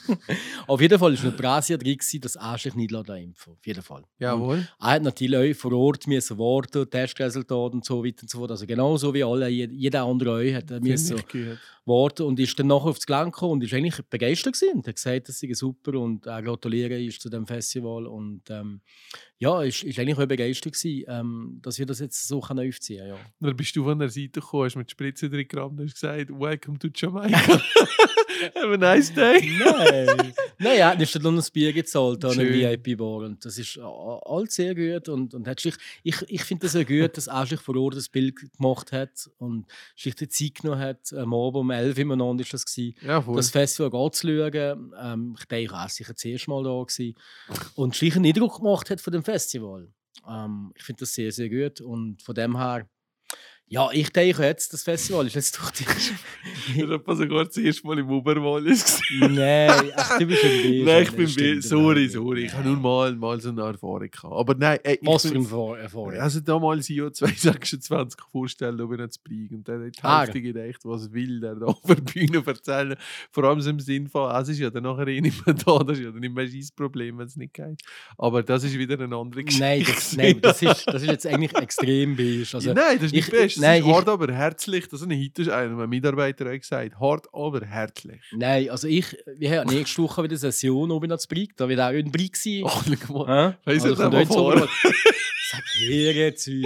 Auf 0.67 0.81
jeden 0.81 0.99
Fall 0.99 1.13
war 1.17 1.21
eine 1.23 1.33
Brasia 1.33 1.77
drin, 1.77 1.99
dass 2.21 2.37
er 2.37 2.59
sich 2.59 2.75
nicht 2.75 2.91
impfen 2.93 3.17
lässt. 3.29 3.49
Auf 3.49 3.67
jeden 3.67 3.83
Fall. 3.83 4.03
Jawohl. 4.19 4.67
Er 4.81 4.87
hat 4.87 5.03
natürlich 5.03 5.57
vor 5.57 5.73
Ort 5.73 6.07
müssen 6.07 6.39
warten, 6.39 6.89
Testresultate 6.89 7.77
und 7.77 7.85
so 7.85 8.05
weiter 8.05 8.23
und 8.23 8.31
so 8.31 8.39
fort. 8.39 8.51
Also 8.51 8.67
genauso 8.67 9.13
wie 9.15 9.25
alle, 9.25 9.49
jed- 9.49 9.73
jeder 9.73 10.03
andere 10.05 10.33
auch 10.33 10.55
hat 10.57 10.71
er 10.71 10.81
müssen 10.81 11.19
Finde 11.19 11.59
warten 11.89 12.23
und 12.25 12.39
ist 12.39 12.59
dann 12.59 12.69
nachher 12.69 12.91
aufs 12.91 13.07
Gelände 13.07 13.33
gekommen 13.33 13.55
und 13.55 13.65
ist 13.65 13.75
eigentlich 13.75 14.01
begeistert 14.09 14.55
gewesen. 14.55 14.77
und 14.79 14.87
hat 14.87 14.95
gesagt, 14.95 15.29
das 15.29 15.39
sei 15.39 15.53
super 15.53 15.99
und 15.99 16.27
er 16.27 16.43
gratuliere 16.43 17.03
ist 17.03 17.21
zu 17.21 17.29
dem 17.29 17.47
Festival 17.47 18.07
und 18.07 18.43
ähm, 18.51 18.81
ja, 19.39 19.63
ist, 19.63 19.83
ist 19.83 19.99
eigentlich 19.99 20.19
auch 20.19 20.27
begeistert 20.27 20.75
gewesen, 20.75 21.05
ähm, 21.09 21.59
dass 21.63 21.79
wir 21.79 21.87
das 21.87 22.01
jetzt 22.01 22.29
so 22.29 22.41
können 22.41 22.69
aufziehen 22.69 23.01
können. 23.01 23.11
Ja. 23.11 23.19
Dann 23.41 23.57
bist 23.57 23.75
du 23.75 23.85
von 23.85 23.99
der 23.99 24.09
Seite 24.09 24.41
gekommen, 24.41 24.65
hast 24.67 24.77
mit 24.77 24.91
Spritze 24.91 25.31
drin 25.31 25.49
gerammt 25.49 25.81
und 25.81 25.87
hast 25.87 25.95
gesagt, 25.95 26.31
Welcome 26.31 26.79
to 26.79 26.89
Jamaica. 26.95 27.61
Have 28.55 28.75
a 28.75 28.77
nice 28.77 29.13
day. 29.13 29.41
Nein, 29.59 30.33
nein, 30.59 30.79
er 30.79 30.89
hat 30.91 30.99
nicht 30.99 31.23
noch 31.23 31.33
ein 31.33 31.43
Bier 31.53 31.73
gezahlt 31.73 32.25
an 32.25 32.33
Schön. 32.35 32.53
VIP-Bar 32.53 33.19
und 33.27 33.45
das 33.45 33.59
ist 33.59 33.79
alles 33.79 34.55
sehr 34.55 34.75
gut 34.75 35.09
und, 35.09 35.35
und 35.35 35.47
hat 35.49 35.61
sich, 35.61 35.75
ich, 36.03 36.17
ich 36.29 36.45
finde 36.45 36.67
das 36.67 36.73
sehr 36.73 36.85
gut, 36.85 37.17
dass 37.17 37.27
er 37.27 37.47
sich 37.47 37.61
vor 37.61 37.77
Ort 37.77 37.97
das 37.97 38.09
Bild 38.09 38.35
gemacht 38.57 38.93
hat 38.93 39.31
und 39.39 39.67
sich 39.97 40.15
die 40.15 40.29
Zeit 40.29 40.57
genommen 40.63 40.81
hat, 40.81 41.13
am 41.13 41.35
Abend 41.35 41.57
um 41.57 41.71
11 41.71 41.99
Uhr 41.99 42.05
miteinander 42.05 42.43
ist 42.43 42.55
das 42.55 42.65
gewesen, 42.65 42.95
Ja, 43.03 43.21
voll. 43.23 43.37
das 43.37 43.51
Festival 43.51 44.01
anzuschauen. 44.01 44.93
Ähm, 45.01 45.37
ich 45.39 45.45
denke, 45.47 45.73
er 45.73 45.79
war 45.79 45.89
sicher 45.89 46.13
das 46.15 46.25
erste 46.25 46.51
Mal 46.51 46.63
da 46.65 46.83
gewesen. 46.83 47.15
und 47.75 47.95
sich 47.95 48.15
einen 48.17 48.27
Eindruck 48.27 48.57
gemacht 48.59 48.91
hat 48.91 49.01
von 49.01 49.13
dem 49.13 49.25
Festival. 49.25 49.89
Ähm, 50.29 50.73
ich 50.77 50.83
finde 50.83 51.01
das 51.01 51.15
sehr, 51.15 51.33
sehr 51.33 51.49
gut 51.49 51.81
und 51.81 52.23
von 52.23 52.35
dem 52.35 52.57
her, 52.57 52.89
ja, 53.71 53.89
ich 53.93 54.11
denke 54.11 54.43
jetzt, 54.45 54.73
das 54.73 54.83
Festival 54.83 55.27
ist 55.27 55.35
jetzt 55.35 55.59
durch 55.59 55.71
die... 55.73 55.85
Ich 56.77 56.83
habe 56.83 57.17
sogar 57.17 57.45
das 57.47 57.57
erste 57.57 57.87
Mal 57.87 57.99
im 57.99 58.11
Oberwallis 58.11 59.01
gesehen. 59.01 59.35
nein, 59.35 59.91
ach, 59.97 60.19
du 60.19 60.27
bist 60.27 60.45
ein 60.45 60.51
Beige. 60.63 60.85
Nein, 60.85 61.03
ich 61.03 61.13
bin 61.13 61.35
be- 61.35 61.63
sorry, 61.63 62.09
sorry. 62.09 62.45
Ich 62.45 62.53
habe 62.53 62.69
nur 62.69 62.77
mal, 62.77 63.15
mal 63.17 63.41
so 63.41 63.49
eine 63.49 63.63
Erfahrung 63.63 64.11
gehabt. 64.11 64.25
Aber 64.35 64.55
nein, 64.55 64.79
ey, 64.83 64.99
ich 65.01 65.07
Was 65.09 65.23
für 65.27 65.35
eine 65.35 65.39
Erfahr- 65.45 65.79
Erfahrung? 65.79 66.13
Also 66.15 66.41
damals 66.41 66.91
IO 66.91 67.09
2026 67.11 68.21
vorstellen, 68.31 68.81
ob 68.81 68.93
er 68.93 69.07
nicht 69.07 69.23
Bringen. 69.25 69.49
Und 69.57 69.69
dann 69.69 69.87
hat 69.87 69.97
die 69.97 70.03
Ah. 70.03 70.21
Hälfte 70.21 70.43
gedacht, 70.43 70.81
was 70.85 71.13
will 71.13 71.41
der 71.41 71.55
da 71.55 71.67
auf 71.67 71.81
der 71.89 71.95
Bühne 71.95 72.43
erzählen. 72.47 72.97
Vor 73.31 73.45
allem 73.45 73.61
so 73.61 73.71
im 73.71 73.81
Sinn 73.81 74.09
von, 74.09 74.31
es 74.37 74.49
ist 74.49 74.59
ja 74.59 74.71
dann 74.71 74.83
nachher 74.83 75.09
eh 75.09 75.21
nicht 75.21 75.45
mehr 75.47 75.55
da, 75.55 75.79
das 75.79 75.99
ist 75.99 76.05
ja 76.05 76.11
dann 76.11 76.21
nicht 76.21 76.35
mehr 76.35 76.47
sein 76.49 76.69
Problem, 76.77 77.19
wenn 77.19 77.27
es 77.27 77.37
nicht 77.37 77.55
geht. 77.55 77.81
Aber 78.19 78.43
das 78.43 78.65
ist 78.65 78.77
wieder 78.79 78.99
eine 79.01 79.17
andere 79.17 79.45
Geschichte. 79.45 79.65
Nein, 79.67 79.85
das, 79.87 80.17
nein 80.17 80.41
das, 80.41 80.63
ist, 80.63 80.85
das 80.87 81.03
ist 81.03 81.09
jetzt 81.09 81.27
eigentlich 81.27 81.55
extrem 81.57 82.17
beige. 82.17 82.47
Also, 82.53 82.73
nein, 82.75 82.97
das 82.97 83.05
ist 83.07 83.13
nicht 83.13 83.29
ich- 83.29 83.31
best. 83.33 83.58
Nein, 83.59 83.81
ist 83.83 83.87
ich- 83.89 83.93
hart, 83.95 84.09
aber 84.09 84.33
herzlich. 84.33 84.89
Das 84.89 85.01
ist 85.01 85.07
ein 85.07 85.11
Hit, 85.11 85.39
einer 85.49 85.71
meiner 85.75 85.87
Mitarbeiter 85.87 86.51
hat 86.53 86.61
gesagt. 86.61 86.99
Hart, 87.01 87.27
aber 87.33 87.65
herzlich. 87.65 88.21
Nein, 88.33 88.71
also 88.71 88.89
ich, 88.89 89.17
wir 89.37 89.61
haben 89.61 89.71
nächste 89.71 90.03
Woche 90.03 90.23
wieder 90.25 90.37
Session 90.37 90.91
oben 90.91 91.11
ans 91.11 91.27
Brig, 91.27 91.57
da 91.57 91.69
wird 91.69 91.81
auch 91.81 91.87
ein 91.89 92.11
Brig 92.11 92.37
sein. 92.37 92.63
Ach, 92.67 92.85
schau 93.07 93.25
mal. 93.25 93.53
Hä? 93.53 93.57
Weiss 93.65 93.85
Also 93.85 93.95
ich 93.95 94.01
auch 94.01 94.37
Oberwald. 94.37 94.71
Sag 95.51 95.63
her 95.79 96.13
jetzt. 96.13 96.47
Ich 96.47 96.61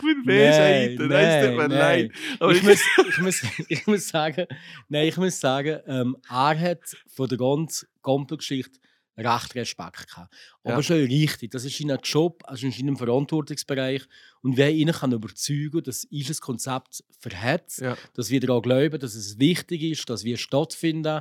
bin 0.00 0.30
Alter. 0.30 1.06
Nein, 1.06 1.26
es 1.26 1.46
tut 1.48 1.56
mir 1.56 1.68
nein. 1.68 1.70
leid. 1.70 2.12
Aber 2.38 2.52
Ich 2.52 2.62
muss, 2.62 2.80
ich, 3.08 3.18
muss, 3.18 3.42
ich 3.68 3.86
muss 3.88 4.08
sagen, 4.08 4.46
nein, 4.88 5.08
ich 5.08 5.16
muss 5.16 5.40
sagen, 5.40 5.80
ähm, 5.86 6.16
er 6.30 6.58
hat 6.60 6.80
von 7.08 7.28
der 7.28 7.36
ganzen 7.38 7.88
Gampelgeschichte 8.02 8.78
recht 9.18 9.54
Respekt 9.54 10.06
gehabt. 10.08 10.32
Aber 10.62 10.76
Ja. 10.76 10.82
schon 10.82 10.96
richtig, 11.04 11.50
das 11.50 11.64
ist 11.64 11.76
sein 11.76 11.98
Job, 12.02 12.42
also 12.46 12.66
in 12.66 12.72
seinem 12.72 12.96
Verantwortungsbereich. 12.96 14.02
Und 14.42 14.56
wer 14.56 14.70
ihn 14.72 14.92
kann 14.92 15.12
überzeugen, 15.12 15.82
dass 15.82 16.04
unser 16.04 16.34
Konzept 16.34 17.04
verhält, 17.18 17.78
Ja. 17.78 17.96
dass 18.14 18.30
wir 18.30 18.40
daran 18.40 18.62
glauben, 18.62 18.98
dass 19.00 19.14
es 19.14 19.38
wichtig 19.38 19.82
ist, 19.82 20.08
dass 20.08 20.24
wir 20.24 20.36
stattfinden. 20.36 21.20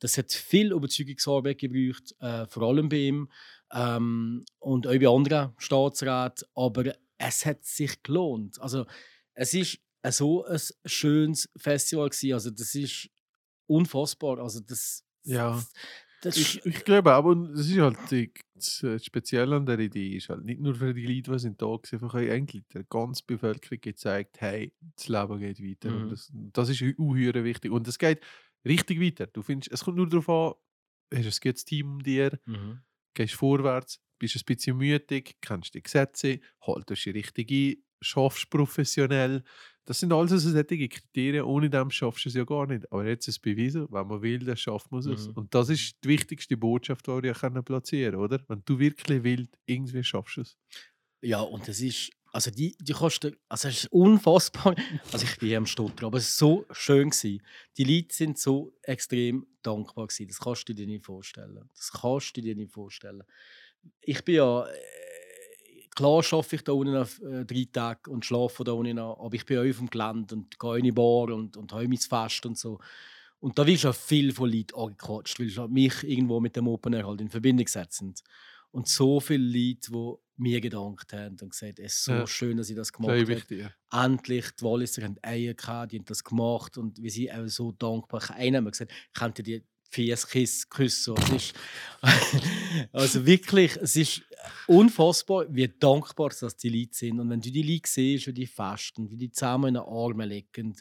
Das 0.00 0.16
hat 0.18 0.32
viel 0.32 0.72
Überzeugungsarbeit 0.72 1.58
gebraucht, 1.58 2.14
äh, 2.20 2.46
vor 2.46 2.62
allem 2.64 2.88
bei 2.88 2.98
ihm 3.08 3.28
ähm, 3.72 4.44
und 4.60 4.86
auch 4.86 4.92
bei 4.98 5.08
anderen 5.08 5.54
Staatsräten. 5.58 6.46
Aber 6.54 6.94
es 7.18 7.44
hat 7.46 7.64
sich 7.64 8.02
gelohnt. 8.02 8.60
Also, 8.60 8.86
es 9.34 9.54
ist 9.54 9.78
so 10.10 10.44
ein 10.44 10.60
schönes 10.84 11.48
Festival 11.56 12.08
gewesen. 12.10 12.32
Also, 12.34 12.50
das 12.50 12.74
ist 12.74 13.08
unfassbar. 13.66 14.38
Also, 14.38 14.60
das, 14.60 15.02
Ja. 15.24 15.60
Ich, 16.24 16.64
ich 16.64 16.84
glaube 16.84 17.14
auch, 17.14 17.24
und 17.24 17.52
das 17.52 17.68
ist 17.68 17.78
halt 17.78 17.96
die, 18.10 18.32
das 18.54 18.82
äh, 18.82 18.98
Spezielle 18.98 19.54
an 19.56 19.66
der 19.66 19.78
Idee, 19.78 20.16
ist 20.16 20.28
halt 20.28 20.44
nicht 20.44 20.60
nur 20.60 20.74
für 20.74 20.92
die 20.92 21.06
Leute, 21.06 21.30
die 21.32 21.38
sind 21.38 21.62
da 21.62 21.66
waren, 21.66 21.80
einfach 21.92 22.14
eigentlich 22.14 22.64
der 22.74 22.84
ganzen 22.84 23.24
Bevölkerung 23.26 23.80
gezeigt, 23.80 24.40
hey, 24.40 24.72
das 24.96 25.08
Leben 25.08 25.38
geht 25.38 25.62
weiter. 25.62 25.90
Mhm. 25.90 26.02
Und 26.02 26.10
das, 26.10 26.32
das 26.32 26.68
ist 26.70 26.82
unheuer 26.98 27.44
wichtig. 27.44 27.70
Und 27.70 27.86
es 27.86 27.98
geht 27.98 28.20
richtig 28.64 29.00
weiter. 29.00 29.26
Du 29.28 29.42
findest, 29.42 29.70
es 29.70 29.84
kommt 29.84 29.96
nur 29.96 30.08
darauf 30.08 30.28
an, 30.28 30.54
hast 31.14 31.24
du 31.24 31.48
ein 31.48 31.50
gutes 31.50 31.64
Team 31.64 31.92
um 31.92 32.02
dir, 32.02 32.38
mhm. 32.46 32.80
gehst 33.14 33.34
vorwärts, 33.34 34.00
bist 34.18 34.36
ein 34.36 34.42
bisschen 34.44 34.76
mütig, 34.76 35.36
kennst 35.40 35.74
die 35.74 35.82
Gesetze, 35.82 36.40
haltest 36.60 37.06
dich 37.06 37.14
richtig 37.14 37.50
ein, 37.50 37.76
schaffst 38.00 38.50
professionell. 38.50 39.44
Das 39.88 40.00
sind 40.00 40.12
alles 40.12 40.30
so 40.42 40.50
solche 40.50 40.86
Kriterien, 40.86 41.44
ohne 41.44 41.70
dem 41.70 41.90
schaffst 41.90 42.26
du 42.26 42.28
es 42.28 42.34
ja 42.34 42.44
gar 42.44 42.66
nicht. 42.66 42.92
Aber 42.92 43.06
jetzt 43.06 43.26
ist 43.26 43.36
es 43.36 43.38
bewiesen, 43.38 43.86
wenn 43.90 44.06
man 44.06 44.20
will, 44.20 44.40
dann 44.40 44.58
schafft 44.58 44.92
man 44.92 45.00
es. 45.00 45.28
Mhm. 45.28 45.32
Und 45.32 45.54
das 45.54 45.70
ist 45.70 45.96
die 46.04 46.08
wichtigste 46.08 46.58
Botschaft, 46.58 47.06
die 47.06 47.22
wir 47.22 47.32
können 47.32 47.64
platzieren 47.64 48.16
oder? 48.16 48.38
Wenn 48.48 48.60
du 48.66 48.78
wirklich 48.78 49.22
willst, 49.22 49.58
irgendwie 49.64 50.04
schaffst 50.04 50.36
du 50.36 50.40
es. 50.42 50.58
Ja, 51.22 51.40
und 51.40 51.66
das 51.66 51.80
ist, 51.80 52.10
also 52.34 52.50
die, 52.50 52.76
die 52.78 52.92
Kosten, 52.92 53.34
also 53.48 53.68
es 53.68 53.84
ist 53.84 53.90
unfassbar. 53.92 54.74
Also 55.10 55.24
ich 55.24 55.38
bin 55.38 55.56
am 55.56 55.64
Stottern, 55.64 56.04
aber 56.04 56.18
es 56.18 56.38
war 56.42 56.48
so 56.50 56.66
schön. 56.72 57.08
Gewesen. 57.08 57.42
Die 57.78 57.84
Leute 57.84 58.14
sind 58.14 58.38
so 58.38 58.74
extrem 58.82 59.46
dankbar 59.62 60.08
gewesen. 60.08 60.28
Das 60.28 60.38
kannst 60.38 60.68
du 60.68 60.74
dir 60.74 60.86
nicht 60.86 61.06
vorstellen. 61.06 61.66
Das 61.74 61.92
kannst 61.92 62.36
du 62.36 62.42
dir 62.42 62.54
nicht 62.54 62.72
vorstellen. 62.72 63.22
Ich 64.02 64.22
bin 64.22 64.34
ja, 64.34 64.66
klar 65.98 66.24
arbeite 66.32 66.56
ich 66.56 66.62
da 66.64 66.72
unten 66.72 66.96
auf, 66.96 67.20
äh, 67.22 67.44
drei 67.44 67.66
Tage 67.72 68.10
und 68.10 68.24
schlafe 68.24 68.64
da 68.64 68.72
unten 68.72 68.96
noch, 68.96 69.18
aber 69.20 69.34
ich 69.34 69.44
bin 69.44 69.58
auch 69.58 69.68
auf 69.68 69.76
dem 69.78 69.90
Gelände 69.90 70.34
und 70.34 70.58
gehe 70.58 70.78
in 70.78 70.84
die 70.84 70.92
Bar 70.92 71.30
und, 71.30 71.56
und 71.56 71.72
habe 71.72 71.88
mein 71.88 71.98
Fest 71.98 72.46
und 72.46 72.56
so. 72.56 72.78
Und 73.40 73.58
da 73.58 73.66
wirst 73.66 73.84
du 73.84 73.88
auch 73.90 73.94
viel 73.94 74.32
von 74.32 74.50
Leuten 74.50 74.74
angequatscht, 74.76 75.38
weil 75.38 75.48
sie 75.48 75.68
mich 75.68 76.02
irgendwo 76.02 76.40
mit 76.40 76.56
dem 76.56 76.66
Open 76.68 76.92
Air 76.92 77.06
halt 77.06 77.20
in 77.20 77.28
Verbindung 77.28 77.68
setzen. 77.68 78.14
Und 78.70 78.88
so 78.88 79.20
viele 79.20 79.44
Leute, 79.44 79.90
die 79.90 80.14
mir 80.36 80.60
gedankt 80.60 81.12
haben 81.12 81.36
und 81.40 81.50
gesagt, 81.50 81.78
es 81.78 81.94
ist 81.94 82.04
so 82.04 82.12
Ja. 82.12 82.26
schön, 82.26 82.56
dass 82.56 82.68
ich 82.70 82.76
das 82.76 82.92
gemacht 82.92 83.14
Glaube 83.14 83.22
habe. 83.32 83.40
ich 83.40 83.46
dir. 83.46 83.72
Endlich, 83.92 84.50
die 84.58 84.64
Walliser 84.64 85.02
haben 85.02 85.16
Eier 85.22 85.54
gehabt, 85.54 85.92
die 85.92 85.98
haben 85.98 86.04
das 86.04 86.22
gemacht 86.22 86.78
und 86.78 87.00
wir 87.02 87.10
sind 87.10 87.30
auch 87.32 87.46
so 87.48 87.72
dankbar. 87.72 88.22
Einer 88.30 88.62
hat 88.62 88.72
gesagt, 88.72 88.92
könnt 89.14 89.38
ihr 89.38 89.44
die 89.44 89.64
Fies 89.90 90.68
küssen? 90.68 91.16
Ist, 91.34 91.54
also 92.92 93.24
wirklich, 93.24 93.76
es 93.76 93.96
ist 93.96 94.22
unfassbar, 94.66 95.46
wie 95.50 95.68
dankbar 95.68 96.30
dass 96.30 96.56
die 96.56 96.68
Leute 96.68 96.90
sind. 96.92 97.20
Und 97.20 97.30
wenn 97.30 97.40
du 97.40 97.50
die 97.50 97.62
Leute 97.62 97.88
siehst, 97.88 98.26
wie 98.26 98.32
die 98.32 98.46
festen, 98.46 99.10
wie 99.10 99.16
die 99.16 99.30
zusammen 99.30 99.68
in 99.68 99.74
den 99.74 99.82
Armen 99.82 100.28
liegen, 100.28 100.74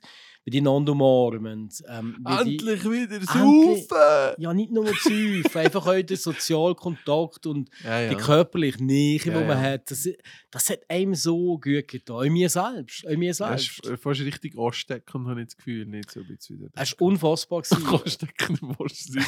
wie 0.43 0.51
die 0.51 0.59
einander 0.59 0.93
umarmen. 0.93 1.69
Ähm, 1.89 2.17
wie 2.19 2.43
die, 2.45 2.51
Endlich 2.67 2.83
wieder 2.85 3.15
Endlich. 3.15 3.87
saufen! 3.87 4.35
ja, 4.41 4.53
nicht 4.53 4.71
nur 4.71 4.85
zu 4.93 5.57
einfach 5.57 5.85
auch 5.87 6.01
der 6.01 6.15
Sozialkontakt 6.17 7.45
und 7.47 7.69
Ja, 7.83 8.01
ja. 8.01 8.09
die 8.09 8.15
körperliche 8.15 8.83
Nähe, 8.83 9.19
die 9.19 9.29
Ja, 9.29 9.41
man 9.41 9.59
hat, 9.59 9.91
das, 9.91 10.07
das 10.51 10.69
hat 10.69 10.81
einem 10.89 11.15
so 11.15 11.57
gut 11.59 11.87
getan. 11.87 12.15
Auch 12.15 12.23
mir 12.29 12.49
selbst. 12.49 13.05
Auch 13.05 13.17
mir 13.17 13.31
Das 13.31 13.37
selbst. 13.37 13.85
ist 13.85 14.01
fast 14.01 14.21
richtig 14.21 14.57
ansteckend, 14.57 15.27
habe 15.27 15.41
ich 15.41 15.47
das 15.47 15.57
Gefühl. 15.57 15.85
Nicht 15.85 16.11
so 16.11 16.21
ein 16.21 16.27
bisschen. 16.27 16.69
Es 16.75 16.91
war 16.99 17.07
unfassbar. 17.07 17.63
Ansteckend 18.03 18.61
im 18.61 18.69
wahrsten 18.79 19.21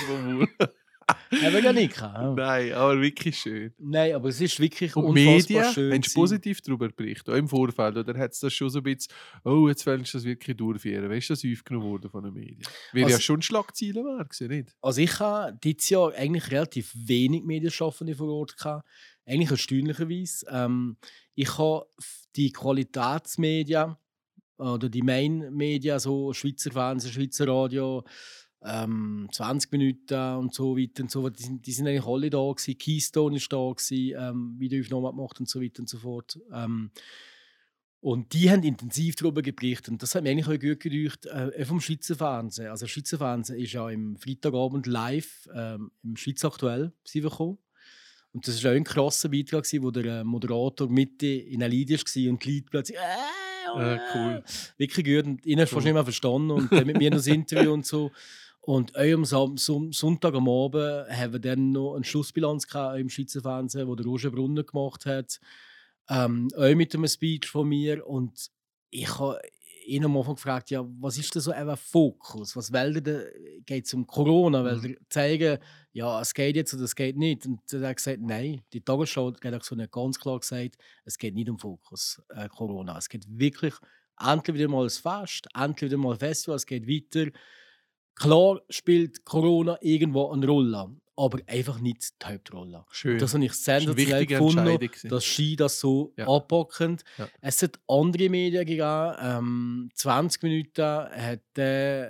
Wir 1.30 1.60
ja 1.64 1.74
nicht. 1.74 2.00
Nein, 2.02 2.74
aber 2.74 3.02
wirklich 3.02 3.38
schön. 3.40 3.74
Nein, 3.78 4.14
aber 4.16 4.30
es 4.30 4.40
ist 4.42 4.60
wirklich 4.60 4.96
Und 4.96 5.06
unfassbar 5.06 5.34
Medien, 5.36 5.74
schön. 5.74 5.92
wenn 5.92 6.02
du 6.02 6.10
positiv 6.14 6.62
darüber 6.62 6.90
berichtet, 6.90 7.30
auch 7.30 7.38
im 7.38 7.48
Vorfeld, 7.48 7.98
oder 7.98 8.18
hat 8.18 8.32
es 8.32 8.40
das 8.40 8.54
schon 8.54 8.70
so 8.70 8.80
ein 8.80 8.84
bisschen, 8.84 9.14
oh, 9.44 9.68
jetzt 9.68 9.86
willst 9.86 10.14
du 10.14 10.18
das 10.18 10.26
wirklich 10.26 10.58
durchführen. 10.58 11.10
Weißt 11.10 11.30
du, 11.30 11.34
das 11.34 11.44
aufgenommen 11.46 11.86
worden 11.90 12.10
von 12.10 12.24
den 12.24 12.34
Medien? 12.34 12.62
Wäre 12.94 13.10
ja 13.10 13.16
Also- 13.16 13.24
schon 13.24 13.42
Schlagzeilen 13.42 13.94
gewesen, 14.18 14.48
nicht? 14.48 14.76
Also 14.82 15.02
ich 15.02 15.20
habe 15.20 15.58
dieses 15.64 15.90
Jahr 15.90 16.14
eigentlich 16.14 16.52
relativ 16.52 16.92
wenig 16.96 17.44
Medienschaffende 17.44 18.16
vor 18.16 18.30
Ort 18.30 18.58
gehabt. 18.58 18.88
Eigentlich 19.26 19.52
erstaunlicherweise. 19.52 20.46
Ähm, 20.50 20.98
ich 21.36 21.58
habe 21.58 21.86
die 22.36 22.52
Qualitätsmedien 22.52 23.96
oder 24.58 24.90
die 24.90 25.02
Main-Medien, 25.04 26.00
so 26.00 26.34
Schweizer 26.34 26.72
Fernsehen, 26.72 27.14
Schweizer 27.14 27.48
Radio, 27.48 28.04
ähm, 28.64 29.30
20 29.32 29.72
Minuten 29.72 30.36
und 30.36 30.54
so 30.54 30.78
weiter 30.78 31.04
und 31.04 31.12
so 31.12 31.22
fort, 31.22 31.40
die 31.40 31.44
sind, 31.44 31.66
die 31.66 31.72
sind 31.72 31.88
eigentlich 31.88 32.06
alle 32.06 32.30
da 32.30 32.40
gewesen. 32.52 32.78
Keystone 32.78 33.38
ist 33.38 33.52
da 33.52 33.58
gewesen, 33.72 34.16
ähm, 34.18 34.56
Videoaufnahmen 34.60 35.12
gemacht 35.16 35.40
und 35.40 35.48
so 35.50 35.62
weiter 35.62 35.80
und 35.80 35.90
so 35.90 35.98
fort. 35.98 36.40
Ähm, 36.54 36.92
und 38.02 38.32
die 38.34 38.50
haben 38.50 38.64
intensiv 38.64 39.16
darüber 39.16 39.42
berichtet. 39.42 39.90
Und 39.90 40.02
das 40.02 40.16
hat 40.16 40.24
mir 40.24 40.30
eigentlich 40.32 40.48
auch 40.48 40.60
gut 40.60 40.80
gedacht, 40.80 41.26
äh, 41.26 41.66
vom 41.66 41.82
Schweizer 41.82 42.16
Fernsehen. 42.16 42.70
Also, 42.70 42.88
Schweizer 42.88 43.18
Fernsehen 43.18 43.60
ist 43.60 43.74
ja 43.74 43.90
im 43.90 44.16
Freitagabend 44.18 44.88
live 44.88 45.50
ähm, 45.54 45.92
im 46.04 46.16
Schweiz 46.16 46.44
aktuell 46.46 46.94
gekommen. 47.12 47.58
Und 48.32 48.48
das 48.48 48.64
war 48.64 48.72
auch 48.72 48.76
ein 48.76 48.84
krasser 48.84 49.28
Beitrag, 49.30 49.66
wo 49.82 49.92
der 49.92 50.06
äh, 50.20 50.24
Moderator 50.24 50.88
Mitte 50.88 51.28
in 51.28 51.62
einer 51.62 51.70
Lied 51.70 51.90
war 51.92 52.32
und 52.32 52.46
die 52.46 52.56
Leute 52.56 52.66
plötzlich 52.70 52.98
äh, 52.98 53.02
Ah, 53.76 54.00
cool. 54.16 54.44
Wirklich 54.78 55.06
gut. 55.06 55.26
Und 55.26 55.46
ihn 55.46 55.60
hast 55.60 55.72
du 55.72 55.76
Cool. 55.76 55.78
fast 55.78 55.86
nicht 55.86 55.94
mehr 55.94 56.04
verstanden. 56.04 56.52
Und 56.52 56.72
dann 56.72 56.88
mit 56.88 56.98
mir 56.98 57.12
noch 57.12 57.18
das 57.18 57.28
Interview 57.28 57.74
und 57.74 57.86
so. 57.86 58.12
Und 58.62 58.96
auch 58.96 59.36
am 59.36 59.58
Sonntag 59.58 60.34
am 60.36 60.50
Abend 60.50 61.10
haben 61.10 61.34
wir 61.34 61.40
dann 61.40 61.72
noch 61.72 61.96
eine 61.96 62.04
Schlussbilanz 62.04 62.68
gehabt 62.68 63.00
im 63.00 63.10
Schweizer 63.10 63.42
Fernsehen, 63.42 63.88
wo 63.88 63.96
der 63.96 64.06
Roger 64.06 64.32
Brunner 64.32 64.64
gemacht 64.64 65.06
hat. 65.06 65.40
Ähm, 66.10 66.50
auch 66.56 66.76
mit 66.76 66.94
einem 66.94 67.08
Speech 67.08 67.48
von 67.48 67.68
mir. 67.68 68.06
Und 68.06 68.50
ich 68.90 69.18
habe 69.18 69.40
ihn 69.86 70.06
am 70.06 70.18
Anfang 70.18 70.36
gefragt, 70.36 70.70
ja, 70.70 70.86
was 71.00 71.18
ist 71.18 71.34
denn 71.34 71.42
so 71.42 71.52
ein 71.52 71.76
Fokus? 71.78 72.56
Was 72.56 72.72
will 72.72 72.94
der 72.94 73.02
denn? 73.02 73.64
Geht 73.66 73.86
es 73.86 73.94
um 73.94 74.06
Corona? 74.06 74.64
Weil 74.64 74.80
der 74.80 74.96
zeigen, 75.10 75.58
ja, 75.92 76.22
es 76.22 76.34
geht 76.34 76.56
jetzt 76.56 76.74
oder 76.74 76.84
es 76.84 76.96
geht 76.96 77.18
nicht. 77.18 77.46
Und 77.46 77.62
er 77.74 77.90
hat 77.90 77.98
gesagt, 77.98 78.20
nein, 78.22 78.62
die 78.74 78.82
Tagesschau 78.82 79.34
hat 79.34 79.54
auch 79.54 79.64
so 79.64 79.76
nicht 79.76 79.92
ganz 79.92 80.20
klar 80.20 80.40
gesagt, 80.40 80.78
es 81.06 81.18
geht 81.18 81.34
nicht 81.34 81.50
um 81.50 81.58
Fokus 81.58 82.22
äh, 82.30 82.48
Corona. 82.50 82.98
Es 82.98 83.10
geht 83.10 83.26
wirklich 83.28 83.74
endlich 84.20 84.58
wieder 84.58 84.68
mal 84.68 84.84
ein 84.84 84.90
Fest, 84.90 85.48
endlich 85.56 85.90
wieder 85.90 85.98
mal 85.98 86.14
ein 86.14 86.20
Festival, 86.20 86.58
es 86.58 86.66
geht 86.66 86.88
weiter. 86.88 87.32
Klar 88.20 88.62
spielt 88.70 89.24
Corona 89.26 89.78
irgendwo 89.82 90.30
eine 90.32 90.46
Rolle, 90.46 90.90
aber 91.16 91.40
einfach 91.48 91.80
nicht 91.80 92.22
die 92.22 92.26
Hauptrolle. 92.26 92.86
Schön. 92.92 93.18
Das 93.18 93.34
habe 93.34 93.46
ich 93.46 93.52
Das 93.52 93.64
sensationell 93.64 94.26
gefunden, 94.26 94.90
dass 95.10 95.24
Ski 95.26 95.56
das 95.56 95.80
so 95.80 96.14
Ja. 96.18 96.28
abpackend. 96.28 97.04
Ja. 97.18 97.28
Es 97.42 97.62
hat 97.64 97.80
andere 97.88 98.30
Medien 98.30 98.66
gegeben. 98.66 99.14
Ähm, 99.22 99.90
20 99.96 100.44
Minuten 100.44 100.82
hat 100.86 101.58
äh, 101.58 102.10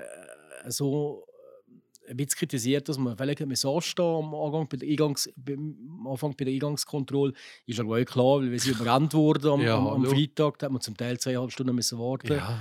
so 0.67 1.25
ein 2.09 2.17
bisschen 2.17 2.39
kritisiert, 2.39 2.89
dass 2.89 2.97
man 2.97 3.15
vielleicht 3.15 3.45
mit 3.45 3.63
anstehen 3.63 4.03
am 4.03 4.33
Anfang 4.33 4.67
bei 4.67 4.77
der, 4.77 4.89
Eingangs, 4.89 5.29
beim 5.35 6.07
Anfang 6.09 6.35
bei 6.35 6.45
der 6.45 6.53
Eingangskontrolle. 6.55 7.33
Ist 7.67 7.79
aber 7.79 7.99
auch 8.01 8.05
klar, 8.05 8.39
weil 8.41 8.51
wir 8.51 8.59
sind 8.59 8.75
überrannt 8.79 9.13
wurden 9.13 9.51
am, 9.51 9.61
Ja, 9.61 9.77
am, 9.77 9.87
am. 9.87 10.05
Freitag. 10.05 10.57
Da 10.57 10.65
hat 10.65 10.71
man 10.71 10.81
zum 10.81 10.97
Teil 10.97 11.19
zweieinhalb 11.19 11.51
Stunden 11.51 11.75
müssen 11.75 11.99
warten 11.99 12.33
ja. 12.33 12.59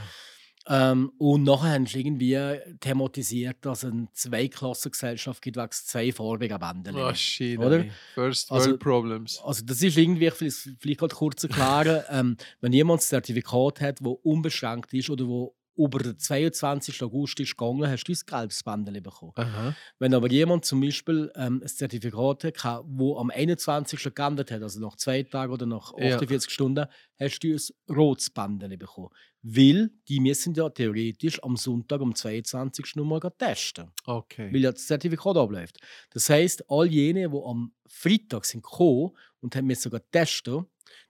Ähm, 0.69 1.11
und 1.19 1.45
nachher 1.45 1.73
haben 1.73 1.87
sie 1.87 2.01
irgendwie 2.01 2.37
thematisiert, 2.81 3.57
dass 3.63 3.85
es 3.85 3.91
eine 3.93 4.09
Zweiklassengesellschaft 4.13 5.43
gibt, 5.43 5.57
wegen 5.57 5.71
zwei 5.71 6.13
farbigen 6.13 6.59
Bänder. 6.59 6.93
Oh, 7.09 7.15
shit. 7.15 7.59
Oder? 7.59 7.81
ey. 7.85 7.91
First 8.15 8.51
Also- 8.53 8.71
World 8.71 8.81
Problems. 8.81 9.41
Also 9.45 9.65
das 9.65 9.83
ist 9.83 9.97
irgendwie, 9.97 10.31
vielleicht, 10.31 10.69
vielleicht 10.79 11.01
gerade 11.01 11.15
kurz 11.15 11.43
erklären, 11.45 12.03
ähm, 12.11 12.37
wenn 12.61 12.73
jemand 12.73 13.01
ein 13.01 13.05
Zertifikat 13.05 13.81
hat, 13.81 14.01
das 14.01 14.15
unbeschränkt 14.23 14.93
ist 14.95 15.11
oder 15.11 15.27
wo 15.27 15.55
über 15.77 16.01
den 16.01 16.19
22. 16.19 17.01
August 17.05 17.39
ist 17.39 17.57
gegangen, 17.57 17.89
hast 17.89 18.03
du 18.03 18.13
ein 18.13 18.19
gelbes 18.27 18.65
Bändchen 18.65 19.01
bekommen. 19.01 19.33
Aha. 19.37 19.77
Wenn 20.01 20.13
aber 20.13 20.29
jemand 20.29 20.65
zum 20.65 20.81
Beispiel 20.81 21.31
ähm, 21.37 21.63
ein 21.63 21.69
Zertifikat 21.69 22.43
hat, 22.43 22.57
das 22.57 22.75
am 23.17 23.31
21. 23.31 24.13
geändert 24.13 24.51
hat, 24.51 24.61
also 24.61 24.81
nach 24.81 24.97
zwei 24.97 25.23
Tagen 25.23 25.53
oder 25.53 25.67
nach 25.67 25.93
Ja. 25.97 26.17
48 26.17 26.51
Stunden, 26.53 26.87
hast 27.21 27.39
du 27.45 27.55
ein 27.55 27.95
rotes 27.97 28.29
Bändchen 28.29 28.77
bekommen. 28.77 29.11
Weil 29.43 29.91
die 30.09 30.21
müssen 30.21 30.55
ja 30.55 30.69
theoretisch 30.69 31.43
am 31.45 31.57
Sonntag 31.57 32.01
am 32.01 32.15
22. 32.15 32.97
nochmal 32.97 33.21
testen, 33.39 33.91
Okay. 34.05 34.53
weil 34.53 34.63
ja 34.63 34.73
das 34.73 34.87
Zertifikat 34.87 35.37
abläuft. 35.37 35.79
Das 36.11 36.29
heisst, 36.29 36.65
all 36.69 36.87
jene, 36.87 37.29
die 37.31 37.37
am 37.45 37.73
Freitag 37.87 38.45
sind 38.45 38.63
gekommen 38.65 39.13
und 39.41 39.55
haben 39.55 39.67
müssen 39.67 39.83
sogar 39.83 40.03
testen, 40.11 40.67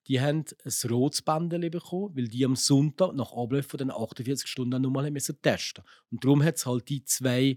die 0.08 0.20
haben 0.20 0.44
ein 0.64 0.90
rotes 0.90 1.22
Bändchen 1.22 1.70
bekommen, 1.70 2.14
weil 2.16 2.28
die 2.28 2.44
am 2.44 2.56
Sonntag 2.56 3.14
nach 3.14 3.32
Ablauf 3.32 3.66
von 3.66 3.78
den 3.78 3.90
48 3.90 4.46
Stunden 4.48 4.82
nochmal 4.82 5.06
haben 5.06 5.12
müssen 5.14 5.40
testen. 5.40 5.84
Und 6.10 6.24
darum 6.24 6.42
hat 6.42 6.56
es 6.56 6.66
halt 6.66 6.88
die 6.88 7.04
zwei 7.04 7.54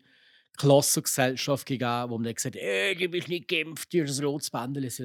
Klassengesellschaft 0.58 1.65
gegeben, 1.65 2.10
wo 2.10 2.17
man 2.17 2.24
dann 2.25 2.36
gesagt 2.36 2.55
hat, 2.55 2.62
äh, 2.62 2.93
du 2.96 3.08
bist 3.10 3.27
nicht 3.29 3.48
geimpft, 3.48 3.93
du 3.93 4.03
hast 4.03 4.20
ein 4.20 4.25
rotes 4.25 4.50
Bändchen. 4.50 4.84
Das 4.84 5.00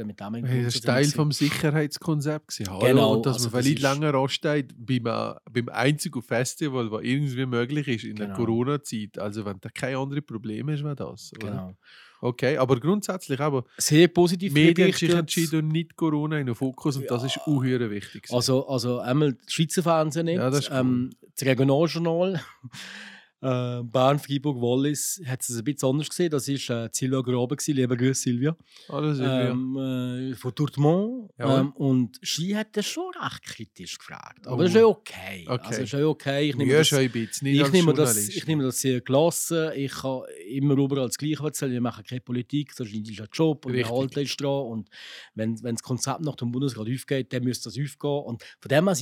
ist 0.75 0.85
Teil 0.85 1.05
vom 1.07 1.33
Sicherheitskonzept. 1.33 2.49
gewesen. 2.49 2.71
Hallo, 2.71 2.87
Genau, 2.87 3.13
und 3.15 3.27
dass 3.27 3.35
also 3.37 3.49
man 3.49 3.53
das 3.59 3.65
vielleicht 3.67 3.79
ist- 3.79 4.01
länger 4.01 4.15
ansteht 4.15 4.75
beim, 4.77 5.07
äh, 5.07 5.35
beim 5.51 5.69
einzigen 5.71 6.23
Festival, 6.23 6.91
was 6.91 7.03
irgendwie 7.03 7.47
möglich 7.47 7.89
ist 7.89 8.05
in 8.05 8.17
der 8.17 8.27
Genau. 8.27 8.39
Corona-Zeit. 8.39 9.19
Also 9.19 9.45
wenn 9.45 9.59
du 9.61 9.69
keine 9.73 9.99
anderen 9.99 10.25
Probleme 10.25 10.73
hast, 10.73 10.85
wäre 10.85 10.97
das. 10.97 11.33
Oder? 11.37 11.49
Genau. 11.51 11.77
Okay, 12.23 12.57
aber 12.57 12.81
grundsätzlich 12.81 13.39
aber 13.41 13.65
Sehr 13.77 14.09
positiv 14.09 14.53
die 14.55 14.61
Medien 14.61 14.93
sich 14.93 15.11
entschieden, 15.13 15.69
nicht 15.69 15.97
Corona 15.97 16.39
in 16.39 16.47
den 16.47 16.55
Fokus 16.55 16.97
und 16.97 17.11
das 17.11 17.25
ist 17.25 17.39
uhyre 17.47 17.91
wichtig. 17.91 18.27
Also, 18.31 18.67
also 18.69 19.01
einmal 19.01 19.35
das 19.35 19.53
Schweizer 19.53 19.83
Fernsehen 19.83 20.25
nicht. 20.27 20.37
Ja, 20.37 20.49
das 20.51 20.61
ist 20.61 20.71
cool. 20.71 20.77
ähm, 20.79 21.11
das 21.35 21.47
Regionaljournal 21.47 22.41
äh, 23.47 23.83
Bern, 23.85 24.19
Freiburg, 24.19 24.57
Wallis 24.61 25.21
hat 25.27 25.41
es 25.43 25.51
ein 25.57 25.65
bisschen 25.65 25.89
anders 25.89 26.09
gesehen. 26.09 26.31
Das 26.31 26.49
war 26.49 26.85
äh, 26.85 26.89
Silvia 26.93 27.21
Graben, 27.21 27.57
gewesen. 27.57 27.75
lieber 27.77 27.97
Grüß 27.97 28.21
Silvia. 28.23 28.57
Alles 28.89 29.19
irgendwie. 29.19 29.51
ähm, 29.79 30.33
äh, 30.33 30.35
von 30.35 30.53
Dortmund. 30.55 31.31
Jawohl. 31.39 31.61
Ähm, 31.61 31.73
und 31.73 32.19
Ski 32.23 32.53
hat 32.53 32.77
das 32.77 32.87
schon 32.87 33.13
recht 33.21 33.43
kritisch 33.43 33.99
gefragt. 33.99 34.47
Aber 34.47 34.57
Oh. 34.57 34.59
das 34.61 34.71
ist 34.71 34.77
ja 34.77 34.85
okay. 34.87 35.45
Okay. 35.47 35.49
Also, 35.49 35.71
das 35.71 35.79
ist 35.79 35.93
ja 35.93 36.07
okay. 36.07 36.49
Ich 36.51 36.57
nehme 36.57 36.73
ja, 36.73 36.79
das, 36.79 36.93
ein 36.93 37.11
bisschen, 37.11 37.47
ich 37.47 37.73
nehme, 37.73 37.93
das, 37.95 38.29
ich 38.29 38.47
nehme 38.47 38.63
das 38.65 38.81
sehr 38.81 39.01
gelassen. 39.01 39.71
Ich 39.77 39.93
kann 39.93 40.23
immer 40.49 40.75
überall 40.77 41.07
das 41.07 41.19
Gleiche 41.19 41.43
erzählen. 41.45 41.73
Wir 41.73 41.81
machen 41.81 42.05
keine 42.05 42.21
Politik, 42.21 42.73
das 42.77 42.89
ist 42.89 42.95
ein 42.95 43.29
Job 43.33 43.65
und 43.67 43.73
wir 43.75 43.89
halten 43.89 44.19
uns 44.21 44.37
dran. 44.37 44.67
Und 44.67 44.89
wenn, 45.35 45.63
wenn 45.63 45.75
das 45.77 45.83
Konzept 45.83 46.21
nach 46.23 46.37
dem 46.37 46.51
Bundesrat 46.53 46.89
aufgeht, 46.89 47.33
dann 47.33 47.45
müsste 47.45 47.69
das 47.71 47.79
aufgehen. 47.79 48.25
Und 48.25 48.43
von 48.61 48.69
dem 48.69 48.87
her 48.87 48.95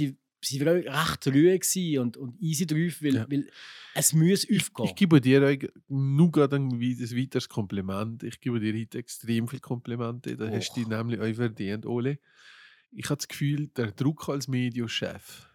sind 0.45 0.59
sie 0.61 0.67
waren 0.67 0.87
recht 0.87 1.27
ruhig 1.27 1.99
und, 1.99 2.17
und 2.17 2.41
easy 2.41 2.67
drauf, 2.67 3.03
weil, 3.03 3.15
Ja. 3.15 3.27
weil 3.31 3.49
es 3.95 4.13
muss 4.13 4.43
aufgehen. 4.45 4.87
Ich 4.87 4.95
gebe 4.95 5.21
dir 5.21 5.59
nur 5.89 6.31
gerade 6.33 6.57
ein 6.57 6.81
wei- 6.81 6.97
ein 6.99 7.17
weiteres 7.17 7.49
Kompliment. 7.49 8.23
Ich 8.23 8.41
gebe 8.41 8.61
dir 8.61 8.75
heute 8.79 8.99
extrem 8.99 9.49
viel 9.49 9.61
Komplimente. 9.61 10.37
Da 10.37 10.49
hast 10.51 10.73
du 10.73 10.81
dich 10.81 10.89
nämlich 10.89 11.21
euch 11.21 11.37
verdient, 11.37 11.87
Ole. 11.87 12.19
Ich 12.91 13.07
habe 13.07 13.17
das 13.17 13.29
Gefühl, 13.29 13.69
der 13.69 13.91
Druck 13.93 14.29
als 14.29 14.47
Medienchef, 14.47 15.49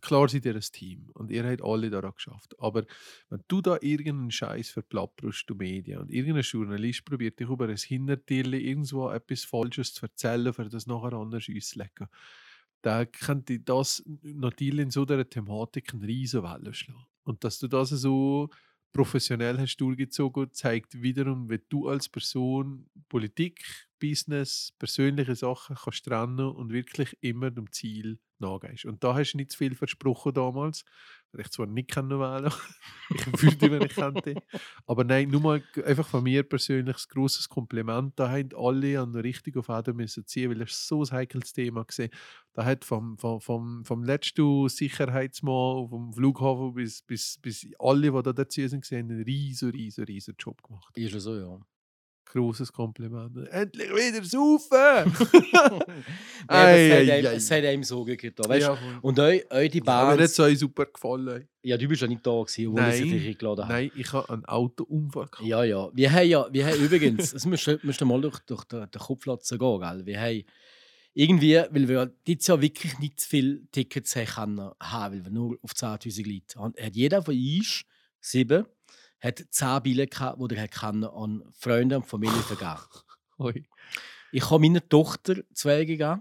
klar 0.00 0.28
seid 0.28 0.44
ihr 0.46 0.54
ein 0.54 0.60
Team 0.60 1.10
und 1.14 1.30
ihr 1.30 1.44
habt 1.44 1.62
alle 1.62 1.90
daran 1.90 2.12
geschafft. 2.14 2.54
Aber 2.58 2.84
wenn 3.28 3.42
du 3.48 3.60
da 3.60 3.78
irgendeinen 3.80 4.30
Scheiß 4.30 4.70
verplapperst, 4.70 5.44
du 5.48 5.54
Medien, 5.54 5.98
und 6.00 6.10
irgendein 6.10 6.42
Journalist 6.44 7.04
probiert 7.04 7.38
dich 7.40 7.48
über 7.48 7.68
ein 7.68 7.76
Hintertierli 7.76 8.58
irgendwo 8.58 9.10
etwas 9.10 9.44
Falsches 9.44 9.92
zu 9.92 10.06
erzählen, 10.06 10.52
für 10.54 10.68
das 10.68 10.86
nachher 10.86 11.12
anders 11.14 11.46
auszulegen, 11.54 12.06
dann 12.86 13.10
könnte 13.10 13.58
das 13.58 14.00
natürlich 14.22 14.78
in 14.78 14.90
so 14.92 15.04
einer 15.04 15.28
Thematik 15.28 15.92
eine 15.92 16.06
riesen 16.06 16.44
Welle 16.44 16.72
schlagen. 16.72 17.04
Und 17.24 17.42
dass 17.42 17.58
du 17.58 17.66
das 17.66 17.88
so 17.88 18.48
professionell 18.92 19.58
hast 19.58 19.78
durchgezogen, 19.78 20.52
zeigt 20.52 21.02
wiederum, 21.02 21.50
wie 21.50 21.60
du 21.68 21.88
als 21.88 22.08
Person 22.08 22.88
Politik, 23.08 23.88
Business, 23.98 24.72
persönliche 24.78 25.34
Sachen 25.34 25.74
kannst 25.74 26.04
trennen 26.04 26.46
und 26.46 26.72
wirklich 26.72 27.16
immer 27.20 27.50
dem 27.50 27.72
Ziel 27.72 28.20
nachgehst. 28.38 28.84
Und 28.84 29.02
da 29.02 29.16
hast 29.16 29.32
du 29.32 29.38
nicht 29.38 29.50
zu 29.50 29.58
viel 29.58 29.74
versprochen 29.74 30.34
damals, 30.34 30.84
weil 31.32 31.42
ich 31.42 31.50
zwar 31.50 31.66
nicht 31.66 31.90
kennen 31.90 32.18
wählen, 32.18 32.52
ich 33.10 33.42
würde, 33.42 33.70
wenn 33.70 33.82
ich 33.82 33.94
könnte. 33.94 34.34
Aber 34.86 35.04
nein, 35.04 35.28
nur 35.28 35.40
mal 35.40 35.62
einfach 35.84 36.06
von 36.06 36.22
mir 36.22 36.42
persönlich 36.42 36.96
ein 36.96 37.08
grosses 37.08 37.48
Kompliment. 37.48 38.18
Da 38.18 38.30
haben 38.30 38.50
alle 38.56 39.00
an 39.00 39.12
der 39.12 39.24
richtigen 39.24 39.62
Fäden 39.62 39.96
müssen 39.96 40.26
ziehen, 40.26 40.50
weil 40.50 40.62
es 40.62 40.86
so 40.86 41.02
ein 41.02 41.10
heikles 41.10 41.52
Thema 41.52 41.84
gesehen. 41.84 42.10
Da 42.52 42.64
hat 42.64 42.84
vom, 42.84 43.18
vom, 43.18 43.40
vom, 43.40 43.84
vom 43.84 44.02
letzten 44.02 44.68
Sicherheitsmann 44.68 45.88
vom 45.88 46.12
Flughafen 46.12 46.74
bis, 46.74 47.02
bis, 47.02 47.38
bis 47.38 47.68
alle, 47.78 48.10
die 48.10 48.22
da 48.22 48.32
dazu 48.32 48.66
sind, 48.66 48.90
einen 48.92 49.22
riesen, 49.22 49.70
riesen, 49.70 50.04
riesen 50.04 50.34
Job 50.38 50.62
gemacht. 50.62 50.96
Ist 50.96 51.12
ja 51.12 51.20
so, 51.20 51.36
ja. 51.36 51.58
Grosses 52.26 52.72
Kompliment. 52.72 53.48
Endlich 53.50 53.88
wieder 53.88 54.24
saufen! 54.24 55.16
Ei, 56.48 57.22
das, 57.22 57.50
hat 57.50 57.64
einem, 57.64 57.82
so 57.82 58.04
getan. 58.04 58.48
Weißt? 58.48 58.66
ja. 58.66 58.78
Und 59.00 59.18
euch, 59.18 59.50
euch 59.50 59.70
die 59.70 59.80
Aber 59.82 59.92
mir 59.92 60.10
hat 60.12 60.18
Bands... 60.18 60.32
es 60.32 60.40
euch 60.40 60.58
super 60.58 60.86
gefallen. 60.86 61.48
Ja, 61.62 61.76
du 61.76 61.88
bist 61.88 62.02
ja 62.02 62.08
nicht 62.08 62.26
da 62.26 62.30
gewesen, 62.30 62.68
obwohl 62.68 62.88
ich 62.92 63.02
dich 63.02 63.28
eingeladen 63.28 63.64
habe. 63.64 63.72
Nein, 63.72 63.90
ich 63.96 64.12
habe 64.12 64.32
einen 64.32 64.44
Autounfall 64.44 65.26
gehabt. 65.26 65.48
Ja, 65.48 65.64
ja. 65.64 65.88
Wir 65.94 66.12
haben 66.12 66.28
ja, 66.28 66.46
wir 66.52 66.66
haben 66.66 66.80
übrigens, 66.84 67.32
das 67.32 67.46
müsst 67.46 67.82
müsst 67.82 68.02
ihr 68.02 68.04
mal 68.04 68.20
durch, 68.20 68.38
durch 68.40 68.64
den, 68.64 68.90
den 68.90 69.00
Kopfplatz 69.00 69.48
gehen, 69.48 69.58
gell? 69.58 70.02
Wir 70.04 70.20
haben 70.20 70.44
irgendwie, 71.14 71.56
weil 71.56 71.88
wir 71.88 72.12
dieses 72.26 72.46
Jahr 72.46 72.60
wirklich 72.60 72.98
nicht 72.98 73.22
viele 73.22 73.66
Tickets 73.72 74.14
haben, 74.16 74.56
können, 74.56 74.70
haben, 74.80 75.14
weil 75.14 75.24
wir 75.24 75.30
nur 75.30 75.58
auf 75.62 75.72
10'000 75.72 76.30
Leute 76.30 76.60
haben, 76.60 76.74
hat 76.78 76.94
jeder 76.94 77.22
von 77.22 77.34
uns, 77.34 77.84
sieben, 78.20 78.66
hat 79.20 79.44
10 79.50 79.82
Billette 79.82 80.16
gehabt, 80.16 80.38
die 80.50 80.56
er 80.56 80.68
können 80.68 81.04
an 81.04 81.42
Freunde 81.52 81.96
und 81.96 82.06
Familie 82.06 82.42
vergeben 82.42 82.80
Oi. 83.38 83.64
Ich 84.32 84.50
habe 84.50 84.60
meiner 84.60 84.86
Tochter 84.86 85.36
zwei 85.54 85.84
gegeben 85.84 86.20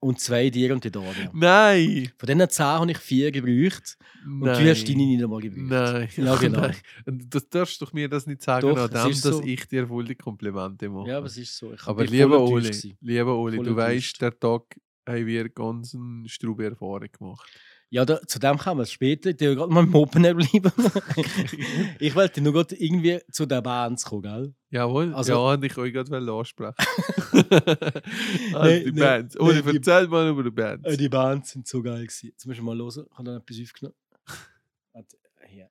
und 0.00 0.20
zwei 0.20 0.50
dir 0.50 0.74
und 0.74 0.84
die 0.84 0.90
Daria. 0.90 1.30
Nein! 1.32 2.10
Von 2.18 2.26
diesen 2.26 2.50
10 2.50 2.66
habe 2.66 2.90
ich 2.90 2.98
vier 2.98 3.30
gebraucht 3.30 3.96
und 4.26 4.40
Nein. 4.40 4.62
du 4.62 4.70
hast 4.70 4.86
deine 4.86 5.06
nicht 5.06 5.22
einmal 5.22 5.40
gebraucht. 5.40 5.70
Nein. 5.70 6.08
Ja, 6.16 6.36
genau. 6.40 6.60
Nein. 6.60 6.76
Das 7.06 7.48
darfst 7.48 7.80
du 7.80 7.86
mir 7.92 8.08
das 8.08 8.26
nicht 8.26 8.42
sagen, 8.42 8.68
Doch, 8.68 8.88
dem, 8.88 8.92
dass 8.92 9.20
so. 9.20 9.42
ich 9.42 9.66
dir 9.66 9.86
voll 9.86 10.04
die 10.04 10.14
Komplimente 10.14 10.90
mache. 10.90 11.08
Ja, 11.08 11.18
aber 11.18 11.26
es 11.26 11.38
ist 11.38 11.56
so. 11.56 11.72
Ich 11.72 11.86
aber 11.86 12.04
lieber 12.04 12.40
Oli, 12.40 12.96
lieber 13.00 13.34
Oli, 13.34 13.56
du 13.58 13.74
weißt, 13.74 14.20
der 14.20 14.38
Tag 14.38 14.76
haben 15.06 15.26
wir 15.26 15.48
ganz 15.48 15.94
eine 15.94 16.28
strube 16.28 16.64
Erfahrung 16.64 17.08
gemacht. 17.10 17.50
Ja, 17.90 18.04
da, 18.04 18.20
zu 18.26 18.38
dem 18.40 18.58
kommen 18.58 18.80
wir 18.80 18.86
später. 18.86 19.30
Ich 19.30 19.38
will 19.40 19.54
gerade 19.54 19.72
mal 19.72 19.84
im 19.84 19.94
Open 19.94 20.24
Air 20.24 20.34
bleiben. 20.34 20.72
ich 22.00 22.14
wollte 22.16 22.40
nur 22.40 22.52
gerade 22.52 22.74
irgendwie 22.74 23.20
zu 23.30 23.46
der 23.46 23.62
Band 23.62 24.02
kommen, 24.04 24.22
gell? 24.22 24.54
Jawohl, 24.70 25.14
Also- 25.14 25.32
ja, 25.32 25.38
und 25.54 25.64
ich 25.64 25.76
wollte 25.76 25.92
gerade 25.92 26.32
ansprechen. 26.32 26.74
also 28.52 28.64
Nee, 28.64 28.84
die 28.84 28.92
nee, 28.92 29.00
Band. 29.00 29.38
Oder 29.38 29.54
nee, 29.62 29.62
die- 29.70 29.76
erzähl 29.76 30.08
mal 30.08 30.28
über 30.28 30.42
die 30.42 30.50
Band. 30.50 30.84
Äh, 30.86 30.96
die 30.96 31.08
Bands 31.08 31.50
sind 31.50 31.68
so 31.68 31.82
geil 31.82 32.02
gewesen. 32.06 32.28
Jetzt 32.30 32.46
müssen 32.46 32.64
wir 32.66 32.74
mal 32.74 32.78
hören. 32.84 33.06
Ich 33.10 33.16
habe 33.18 33.24
da 33.30 33.36
etwas 33.36 33.56
aufgenommen. 33.62 33.94
Warte, 34.92 35.16
hier. 35.48 35.68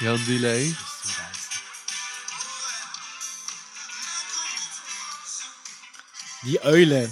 Jan 0.00 0.18
Delay. 0.26 0.70
Das 0.70 0.80
ist 0.80 0.93
Die 6.46 6.60
Eule. 6.62 7.08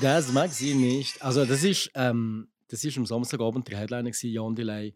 Das 0.00 0.32
mag 0.32 0.52
sie 0.52 0.74
nicht. 0.74 1.22
Also 1.22 1.44
das 1.44 1.62
ist, 1.62 1.90
ähm, 1.94 2.48
das 2.68 2.84
ist 2.84 2.98
am 2.98 3.06
Samstagabend 3.06 3.68
der 3.68 3.78
Headliner 3.78 4.10
gewesen, 4.10 4.30
Jan 4.30 4.54
Delay. 4.54 4.94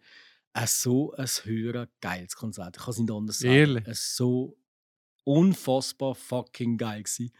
Ein 0.52 0.66
so 0.66 1.12
ein 1.14 1.26
höher 1.44 1.88
geiles 2.00 2.36
Konzert. 2.36 2.76
Ich 2.76 2.82
kann 2.82 2.90
es 2.90 2.98
nicht 2.98 3.10
anders 3.10 3.38
sagen. 3.38 3.54
Ehrlich? 3.54 3.84
Es 3.86 4.16
so 4.16 4.56
unfassbar 5.24 6.14
fucking 6.14 6.76
geil 6.76 7.04
gewesen. 7.04 7.32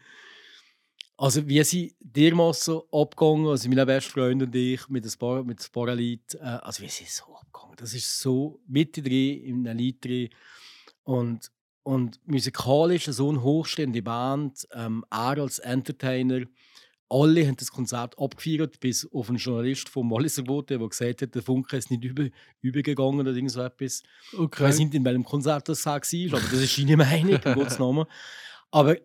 Also 1.15 1.47
wie 1.47 1.63
sie 1.63 1.95
dermaßen 1.99 2.81
abgegangen, 2.91 3.47
also 3.47 3.69
meine 3.69 3.85
beste 3.85 4.09
Freundin 4.09 4.47
und 4.47 4.55
ich 4.55 4.89
mit 4.89 5.05
ein 5.05 5.19
paar, 5.19 5.43
mit 5.43 5.61
ein 5.61 5.71
paar 5.71 5.93
Lied, 5.93 6.33
äh, 6.35 6.39
also 6.39 6.81
wie 6.81 6.89
sie 6.89 7.05
so 7.05 7.25
abgegangen. 7.35 7.75
Das 7.77 7.93
ist 7.93 8.19
so 8.19 8.59
mittendrin 8.67 9.43
in 9.43 9.67
einem 9.67 9.77
Lied 9.77 10.03
drin 10.03 10.29
und 11.03 11.51
und 11.83 12.19
musikalisch 12.27 13.05
so 13.05 13.29
eine 13.29 13.41
hochstehende 13.43 14.01
Band, 14.01 14.67
ähm, 14.73 15.03
er 15.09 15.37
als 15.39 15.59
Entertainer, 15.59 16.45
alle 17.09 17.45
haben 17.45 17.57
das 17.57 17.71
Konzert 17.71 18.17
abgefeiert, 18.17 18.79
bis 18.79 19.07
auf 19.13 19.29
einen 19.29 19.37
Journalist 19.37 19.89
vom 19.89 20.09
Walliser 20.09 20.43
Bote, 20.43 20.79
der 20.79 20.89
gesagt 20.89 21.21
hat, 21.21 21.35
der 21.35 21.43
Funke 21.43 21.77
ist 21.77 21.91
nicht 21.91 22.03
über, 22.03 22.27
übergegangen 22.61 23.19
oder 23.19 23.31
irgend 23.33 23.51
so 23.51 23.61
etwas. 23.61 24.01
Ich 24.31 24.39
Okay. 24.39 24.63
weiß 24.63 24.79
nicht, 24.79 24.95
in 24.95 25.05
welchem 25.05 25.23
Konzert 25.23 25.69
das 25.69 25.85
war, 25.85 25.95
aber 25.95 26.49
das 26.49 26.53
ist 26.61 26.75
seine 26.75 26.97
Meinung, 26.97 27.39
in 27.43 27.53
Gottes 27.53 27.77
Namen. 27.77 28.05
Aber 28.71 28.97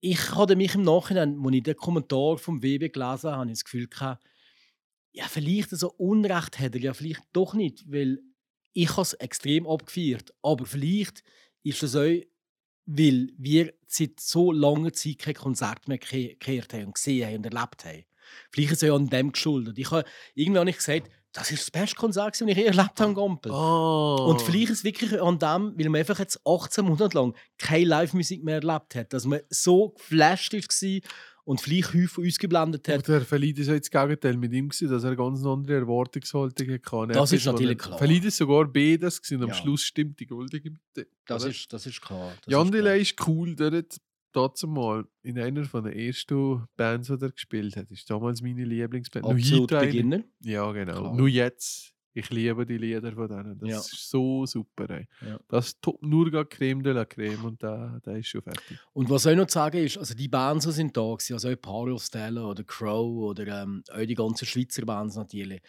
ich 0.00 0.34
hatte 0.34 0.56
mich 0.56 0.74
im 0.74 0.82
Nachhinein, 0.82 1.38
als 1.44 1.54
ich 1.54 1.62
den 1.62 1.76
Kommentar 1.76 2.38
vom 2.38 2.62
WB 2.62 2.88
gelesen 2.88 3.30
habe, 3.30 3.36
habe 3.36 3.46
ich 3.46 3.52
das 3.58 3.64
Gefühl 3.64 3.86
gehabt, 3.86 4.24
ja, 5.12 5.26
vielleicht 5.28 5.70
so 5.70 5.92
Unrecht 5.92 6.58
hat 6.58 6.74
er 6.74 6.80
ja 6.80 6.94
vielleicht 6.94 7.22
doch 7.32 7.54
nicht, 7.54 7.84
weil 7.92 8.18
ich 8.72 8.90
habe 8.92 9.02
es 9.02 9.12
extrem 9.14 9.66
abgefeiert. 9.66 10.32
Aber 10.42 10.64
vielleicht 10.64 11.22
ist 11.62 11.82
es 11.82 11.96
auch, 11.96 12.20
weil 12.86 13.28
wir 13.38 13.72
seit 13.86 14.18
so 14.18 14.52
langer 14.52 14.92
Zeit 14.92 15.18
kein 15.18 15.34
Konzert 15.34 15.86
mehr 15.88 15.98
ge- 15.98 16.36
gehört 16.38 16.72
haben 16.72 16.86
und 16.86 16.94
gesehen 16.94 17.26
haben 17.26 17.36
und 17.36 17.46
erlebt 17.46 17.84
haben. 17.84 18.04
Vielleicht 18.50 18.72
ist 18.72 18.82
es 18.82 18.88
ja 18.88 18.94
an 18.94 19.08
dem 19.08 19.32
geschuldet. 19.32 19.78
Ich 19.78 19.90
habe, 19.90 20.04
irgendwann 20.34 20.60
habe 20.62 20.70
ich 20.70 20.76
gesagt, 20.76 21.10
das 21.32 21.50
ist 21.50 21.62
das 21.62 21.70
beste 21.70 21.96
Konzert, 21.96 22.34
das 22.34 22.46
ich 22.46 22.56
je 22.56 22.64
erlebt 22.64 23.00
habe 23.00 23.14
Gampel. 23.14 23.52
Oh. 23.52 24.26
Und 24.28 24.42
vielleicht 24.42 24.70
ist 24.70 24.78
es 24.78 24.84
wirklich 24.84 25.20
an 25.20 25.38
dem, 25.38 25.74
weil 25.78 25.88
man 25.88 26.00
einfach 26.00 26.18
jetzt 26.18 26.40
18 26.46 26.84
Monate 26.84 27.16
lang 27.16 27.34
keine 27.58 27.86
Live-Musik 27.86 28.44
mehr 28.44 28.56
erlebt 28.56 28.94
hat, 28.94 29.12
dass 29.12 29.24
man 29.24 29.40
so 29.48 29.90
geflasht 29.90 30.52
war 30.52 31.00
und 31.44 31.60
vielleicht 31.60 31.92
häufig 31.94 32.26
ausgeblendet 32.26 32.88
Aber 32.88 32.98
hat. 32.98 33.08
der 33.08 33.20
Verlied 33.22 33.58
ist 33.58 33.66
ja 33.68 33.74
jetzt 33.74 33.92
das 33.92 34.02
Gegenteil 34.02 34.36
mit 34.36 34.52
ihm, 34.52 34.68
gewesen, 34.68 34.88
dass 34.90 35.04
er 35.04 35.16
ganz 35.16 35.44
andere 35.44 35.76
Erwartungshaltung 35.76 36.68
hatte. 36.70 37.12
Das 37.12 37.32
ist 37.32 37.46
natürlich 37.46 37.78
klar. 37.78 37.98
Verlied 37.98 38.24
ist 38.24 38.36
sogar 38.36 38.66
beides 38.66 39.20
gewesen, 39.20 39.36
und 39.38 39.42
am 39.44 39.48
Ja. 39.50 39.54
Schluss 39.54 39.82
stimmt 39.82 40.20
die 40.20 40.26
goldige 40.26 40.70
Mitte. 40.70 41.08
Das 41.26 41.44
ist, 41.44 41.72
das 41.72 41.86
ist 41.86 42.00
klar. 42.00 42.32
Das 42.44 42.52
Jan 42.52 42.66
ist 42.68 42.72
klar. 42.80 42.96
Ist 42.96 43.26
cool, 43.26 43.56
der 43.56 43.70
hat 43.72 43.96
dazu 44.32 44.66
mal 44.66 45.04
in 45.22 45.38
einer 45.38 45.64
von 45.64 45.84
den 45.84 45.92
ersten 45.92 46.64
Bands, 46.76 47.08
die 47.08 47.14
er 47.20 47.30
gespielt 47.30 47.76
hat. 47.76 47.90
ist 47.90 48.08
damals 48.08 48.40
meine 48.40 48.64
Lieblingsband. 48.64 49.26
Absolut 49.26 49.72
eine. 49.72 49.86
Beginner. 49.86 50.24
Ja, 50.40 50.70
genau. 50.72 51.00
Klar. 51.00 51.14
Nur 51.14 51.28
jetzt. 51.28 51.92
Ich 52.14 52.28
liebe 52.30 52.66
die 52.66 52.76
Lieder 52.78 53.12
von 53.12 53.28
denen. 53.28 53.58
Das 53.58 53.68
Ja. 53.68 53.78
ist 53.78 54.10
so 54.10 54.44
super. 54.46 54.90
Ey. 54.90 55.06
Ja. 55.26 55.38
Das 55.48 55.68
ist 55.68 55.82
top, 55.82 56.02
nur 56.02 56.30
gar 56.30 56.44
Creme 56.44 56.82
de 56.82 56.92
la 56.92 57.04
Creme 57.04 57.44
und 57.44 57.62
da, 57.62 57.98
da 58.02 58.12
ist 58.16 58.26
schon 58.28 58.42
fertig. 58.42 58.78
Und 58.92 59.08
was 59.08 59.24
ich 59.26 59.36
noch 59.36 59.46
zu 59.46 59.54
sagen 59.54 59.78
ist, 59.78 59.96
also 59.98 60.14
die 60.14 60.28
Bands, 60.28 60.66
die 60.66 60.72
sind 60.72 60.96
da 60.96 61.02
gewesen, 61.14 61.32
also 61.34 61.48
auch 61.50 61.60
Paro 61.60 61.98
Stella 61.98 62.44
oder 62.44 62.64
Crow 62.64 63.30
oder 63.30 63.62
ähm, 63.62 63.82
auch 63.90 64.04
die 64.06 64.14
ganzen 64.14 64.46
Schweizer 64.46 64.84
Bands 64.84 65.16
natürlich, 65.16 65.60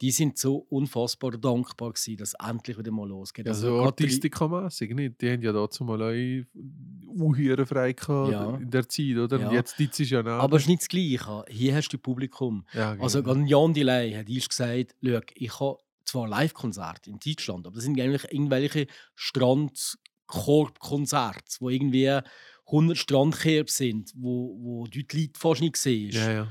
die 0.00 0.10
sind 0.10 0.36
so 0.36 0.56
unfassbar 0.68 1.30
dankbar 1.38 1.92
gewesen, 1.92 2.16
dass 2.16 2.30
es 2.30 2.48
endlich 2.48 2.76
wieder 2.76 2.90
mal 2.90 3.06
losgeht. 3.08 3.46
Ja, 3.46 3.54
so 3.54 3.68
gerade 3.76 3.92
die- 3.96 4.02
artistikamässig, 4.04 4.92
nicht? 4.96 5.20
Die 5.20 5.30
haben 5.30 5.42
ja 5.42 5.52
dazu 5.52 5.84
mal 5.84 6.02
auch 6.02 7.66
frei 7.66 7.92
gehabt 7.92 8.32
Ja. 8.32 8.56
in 8.56 8.70
der 8.70 8.88
Zeit, 8.88 9.16
oder? 9.16 9.38
Ja. 9.38 9.48
Und 9.48 9.54
jetzt 9.54 9.78
die 9.78 9.84
ist 9.84 10.10
ja 10.10 10.22
nach. 10.22 10.40
Aber 10.42 10.56
es 10.56 10.62
ist 10.62 10.68
nicht 10.68 10.80
das 10.82 10.88
Gleiche. 10.88 11.44
Hier 11.48 11.74
hast 11.76 11.90
du 11.90 11.98
Publikum. 11.98 12.64
ja, 12.72 12.96
Also 12.98 13.22
genau. 13.22 13.34
gerade 13.34 13.48
Jan 13.48 13.74
Delay 13.74 14.12
hat 14.14 14.26
gesagt, 14.26 14.96
«Schau, 15.04 15.20
ich 15.34 15.60
habe 15.60 15.78
zwar 16.04 16.28
Live-Konzerte 16.28 17.10
in 17.10 17.18
Deutschland, 17.18 17.66
aber 17.66 17.74
das 17.76 17.84
sind 17.84 17.98
eigentlich 18.00 18.24
irgendwelche 18.32 18.86
Strandkorb-Konzerte, 19.14 21.56
wo 21.60 21.68
irgendwie 21.70 22.18
100 22.66 22.96
Strandkerb 22.96 23.68
sind, 23.70 24.12
wo, 24.16 24.56
wo 24.60 24.86
du 24.86 25.02
die 25.02 25.20
Leute 25.20 25.38
fast 25.38 25.60
nicht 25.60 25.76
siehst. 25.76 26.16
ja, 26.16 26.32
ja. 26.32 26.48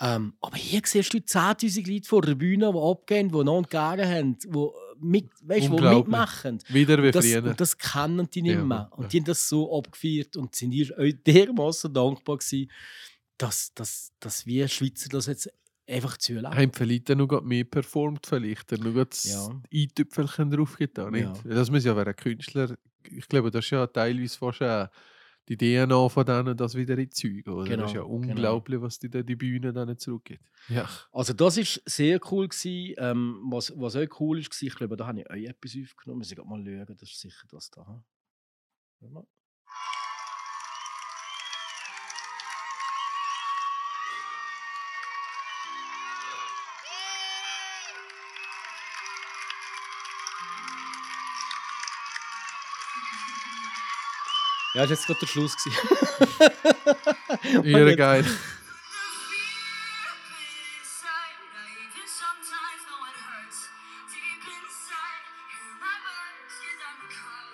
Ähm, 0.00 0.34
aber 0.40 0.56
hier 0.56 0.80
siehst 0.84 1.12
du 1.14 1.18
10'000 1.18 1.88
Leute 1.88 2.08
vor 2.08 2.22
der 2.22 2.34
Bühne, 2.34 2.72
die 2.72 2.78
abgehen, 2.78 3.28
die 3.28 3.38
einander 3.38 3.68
gerne 3.68 4.08
haben, 4.08 4.36
die, 4.38 4.48
mit, 5.00 5.30
weißt, 5.42 5.68
Unglaublich. 5.68 5.98
mitmachen. 6.06 6.58
Wieder 6.68 7.00
wie 7.02 7.10
Das, 7.12 7.24
früher. 7.24 7.44
und 7.44 7.60
das 7.60 7.78
kennen 7.78 8.28
die 8.30 8.42
nicht 8.42 8.56
mehr. 8.58 8.88
ja. 8.90 8.96
Und 8.96 9.12
die 9.12 9.18
haben 9.18 9.26
das 9.26 9.48
so 9.48 9.78
abgefeiert 9.78 10.36
und 10.36 10.56
sind 10.56 10.72
ihr 10.72 10.96
euch 10.98 11.14
dermaßen 11.24 11.92
dankbar 11.94 12.38
gewesen, 12.38 12.68
dass, 13.38 13.72
dass, 13.74 14.10
dass 14.18 14.44
wir 14.44 14.66
Schweizer 14.66 15.08
das 15.08 15.26
jetzt 15.26 15.48
einfach 15.92 16.16
zulassen. 16.18 16.56
haben 16.56 16.72
vielleicht 16.72 17.08
dann 17.08 17.18
noch 17.18 17.42
mehr 17.42 17.64
performt, 17.64 18.26
vielleicht. 18.26 18.72
Dann 18.72 18.80
noch 18.80 19.04
das 19.04 19.24
Ja. 19.24 19.48
i-Tüpfelchen 19.70 20.50
drauf 20.50 20.76
getan, 20.76 21.12
nicht? 21.12 21.24
Ja. 21.44 21.54
Das 21.54 21.70
muss 21.70 21.84
ja 21.84 21.96
ein 21.96 22.16
Künstler, 22.16 22.76
ich 23.04 23.28
glaube, 23.28 23.50
das 23.50 23.64
ist 23.64 23.70
ja 23.70 23.86
teilweise 23.86 24.38
fast 24.38 24.62
auch 24.62 24.88
die 25.48 25.56
DNA 25.56 26.08
von 26.08 26.24
denen, 26.24 26.56
das 26.56 26.74
wieder 26.76 26.96
in 26.96 27.10
Zeug, 27.10 27.46
oder? 27.48 27.64
Genau, 27.64 27.82
das 27.82 27.90
ist 27.90 27.96
ja 27.96 28.02
genau. 28.02 28.14
unglaublich, 28.14 28.80
was 28.80 28.98
die 28.98 29.10
die 29.10 29.36
Bühne 29.36 29.72
dann 29.72 29.98
zurückgibt. 29.98 30.44
Ja. 30.68 30.88
Also 31.10 31.32
das 31.32 31.56
ist 31.56 31.82
sehr 31.84 32.20
cool 32.30 32.48
gewesen. 32.48 32.94
Ähm, 32.98 33.42
was, 33.50 33.72
was 33.76 33.96
auch 33.96 34.06
cool 34.20 34.38
ist, 34.38 34.50
war, 34.52 34.66
ich 34.68 34.74
glaube, 34.76 34.96
da 34.96 35.06
habe 35.08 35.20
ich 35.20 35.30
euch 35.30 35.44
etwas 35.46 35.76
aufgenommen. 35.82 36.18
Muss 36.18 36.30
ich 36.30 36.36
grad 36.36 36.46
mal 36.46 36.64
schauen, 36.64 36.96
das 36.96 37.10
ist 37.10 37.20
sicher 37.20 37.46
das 37.50 37.70
da. 37.70 38.04
Warte 39.00 39.14
mal. 39.14 39.26
Ja, 54.74 54.86
das 54.86 54.90
war 54.90 54.96
jetzt 54.96 55.06
gerade 55.06 55.20
der 55.20 55.26
Schluss. 55.26 55.56
Ihre 57.64 57.96
geil. 57.96 58.24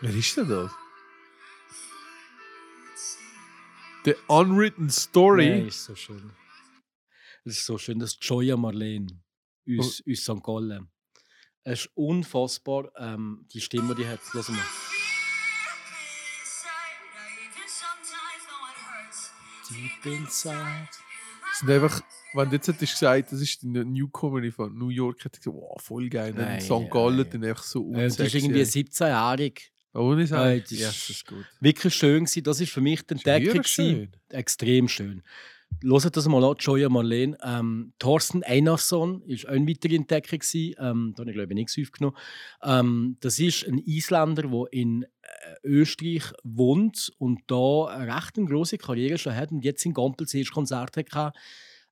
Wer 0.01 0.15
ist 0.15 0.37
denn 0.37 0.49
das? 0.49 0.71
The 4.05 4.15
Unwritten 4.29 4.91
Story. 4.91 5.51
Nein, 5.51 5.67
ist 5.69 5.85
so 5.85 5.95
schön. 5.95 6.31
Es 7.45 7.59
ist 7.59 7.67
so 7.67 7.79
schön, 7.79 7.99
das 7.99 8.13
ist 8.13 8.25
Joya 8.25 8.57
Marlene 8.57 9.09
aus, 9.79 10.03
Oh. 10.07 10.11
aus 10.13 10.19
St. 10.21 10.43
Gallen. 10.43 10.91
Es 11.65 11.81
ist 11.81 11.91
unfassbar, 11.95 12.91
ähm, 12.97 13.45
die 13.53 13.61
Stimme, 13.61 13.95
die 13.95 14.07
hat. 14.07 14.21
Lass 14.33 14.49
mal. 14.49 14.59
Deep 19.79 20.13
inside. 20.19 20.89
Es 21.53 21.61
sind 21.61 21.71
einfach, 21.71 22.03
wenn 22.35 22.49
du 22.51 22.57
jetzt 22.57 22.69
hättest 22.69 22.93
gesagt, 22.93 23.33
das 23.33 23.41
ist 23.41 23.63
eine 23.65 23.85
Newcomer 23.85 24.51
von 24.53 24.77
New 24.77 24.89
York, 24.91 25.25
hätte 25.25 25.39
ich 25.39 25.45
gesagt, 25.45 25.57
wow, 25.57 25.81
voll 25.81 26.09
geil. 26.09 26.33
Dann 26.33 26.45
in 26.45 26.51
Nein, 26.53 26.61
St. 26.61 26.91
Gallen 26.91 27.17
nein. 27.17 27.29
dann 27.31 27.45
einfach 27.45 27.63
so 27.63 27.91
Äh, 27.93 28.05
das 28.05 28.13
ist 28.15 28.21
unsexy. 28.21 28.39
irgendwie 28.39 28.63
17-jährig. 28.63 29.73
Ohne 29.95 30.23
Äh, 30.23 30.27
sagen. 30.27 30.61
das 30.69 30.71
Ja, 30.79 30.89
ist- 30.91 31.09
das 31.09 31.11
ist 31.17 31.27
gut. 31.27 31.47
Wirklich 31.61 31.95
schön 31.95 32.25
gewesen. 32.25 32.43
Das 32.45 32.61
ist 32.61 32.71
für 32.73 32.81
mich 32.81 33.03
die 33.07 33.15
ja 33.25 33.35
Entdeckung. 33.37 34.09
Extrem 34.31 34.89
schön. 34.89 35.23
Hört 35.85 36.17
das 36.17 36.27
mal 36.27 36.45
an, 36.45 36.57
Joya 36.59 36.89
Marlene. 36.89 37.39
Ähm, 37.43 37.93
Thorsten 37.99 38.43
Einarsson 38.43 39.23
war 39.23 39.51
auch 39.51 39.55
eine 39.55 39.69
weitere 39.69 39.95
Entdeckung. 39.95 40.41
gewesen. 40.41 40.75
Ähm, 40.79 41.13
da 41.15 41.21
habe 41.21 41.31
ich 41.31 41.37
glaube 41.37 41.53
ich 41.53 41.55
nichts 41.55 41.79
aufgenommen. 41.81 42.17
Ähm, 42.63 43.17
das 43.21 43.39
ist 43.39 43.67
ein 43.67 43.79
Isländer, 43.79 44.43
der 44.43 44.65
in 44.73 45.05
äh, 45.05 45.07
Österreich 45.63 46.33
wohnt 46.43 47.13
und 47.19 47.43
da 47.47 47.87
eine 47.87 48.15
recht 48.15 48.35
große 48.35 48.79
Karriere 48.79 49.19
schon 49.19 49.37
hat 49.37 49.53
und 49.53 49.65
jetzt 49.65 49.87
in 49.87 49.95
Gampel 49.95 50.27
das 50.27 50.35
erste 50.35 50.53
Konzert 50.53 50.97
hatte. 50.97 51.39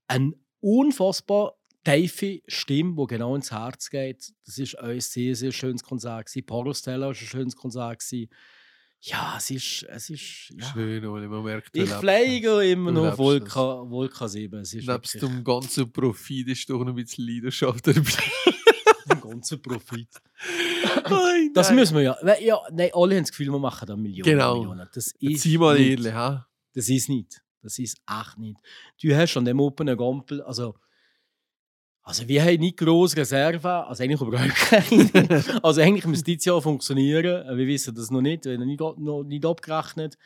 Eine 0.08 0.32
unfassbar 0.60 1.54
tiefe 1.84 2.42
Stimme, 2.48 2.96
die 2.96 3.06
genau 3.06 3.36
ins 3.36 3.52
Herz 3.52 3.88
geht. 3.88 4.32
Das 4.44 4.58
auch 4.76 4.82
ein 4.82 5.00
sehr, 5.00 5.36
sehr 5.36 5.52
schönes 5.52 5.84
Konzert. 5.84 6.26
gewesen. 6.26 6.46
Parostella 6.46 7.06
war 7.06 7.08
ein 7.10 7.14
schönes 7.14 7.54
Konzert. 7.54 8.02
Ja, 9.00 9.34
es 9.36 9.50
ist, 9.50 9.82
es 9.84 10.10
ist 10.10 10.50
ja. 10.56 10.72
Schön, 10.72 11.04
Oli, 11.06 11.28
man 11.28 11.44
merkt, 11.44 11.76
Ich 11.76 11.88
fliege 11.90 12.64
immer 12.70 12.90
noch 12.90 13.16
Wolka, 13.18 13.88
Wolka 13.88 14.26
7. 14.26 14.60
Es 14.60 14.74
ist 14.74 14.88
Nebst 14.88 15.20
dem 15.22 15.44
ganzen 15.44 15.92
Profit 15.92 16.48
ist 16.48 16.68
doch 16.68 16.80
noch 16.80 16.88
ein 16.88 16.94
bisschen 16.94 17.26
Leidenschaft 17.26 17.86
dabei. 17.86 18.00
ein 19.08 19.20
ganzer 19.20 19.58
Profit. 19.58 20.08
Nein, 21.08 21.50
Das 21.54 21.68
nein. 21.68 21.76
müssen 21.76 21.94
wir 21.96 22.02
ja. 22.02 22.16
Ja 22.40 22.60
nein, 22.72 22.90
alle 22.92 23.14
haben 23.16 23.22
das 23.22 23.30
Gefühl, 23.30 23.50
wir 23.52 23.58
machen 23.58 23.86
da 23.86 23.96
Millionen. 23.96 24.24
Genau. 24.30 24.58
Millionen. 24.58 24.88
Das 24.92 25.12
ist 25.18 25.42
sei 25.42 25.56
mal 25.58 25.78
nicht. 25.78 25.90
ehrlich, 25.90 26.12
ha? 26.12 26.46
Das 26.74 26.88
ist 26.88 27.08
nicht. 27.08 27.42
Das 27.62 27.78
ist 27.78 27.98
echt 28.08 28.38
nicht. 28.38 28.58
Du 29.00 29.14
hast 29.14 29.36
an 29.36 29.44
dem 29.44 29.60
Open 29.60 29.96
Gampel, 29.96 30.42
also, 30.42 30.74
also 32.06 32.28
wir 32.28 32.44
haben 32.44 32.60
nicht 32.60 32.76
grosse 32.76 33.16
Reserven, 33.16 33.66
also 33.66 34.02
eigentlich 34.04 34.20
überhaupt 34.20 34.54
keine. 34.54 35.44
also 35.62 35.80
eigentlich 35.80 36.06
müsste 36.06 36.24
dieses 36.24 36.44
Jahr 36.44 36.62
funktionieren. 36.62 37.24
Wir 37.58 37.66
wissen 37.66 37.96
das 37.96 38.12
noch 38.12 38.20
nicht, 38.22 38.44
wir 38.44 38.52
haben 38.54 38.64
nicht, 38.64 38.80
noch 38.80 39.24
nicht 39.24 39.44
abgerechnet. 39.44 40.16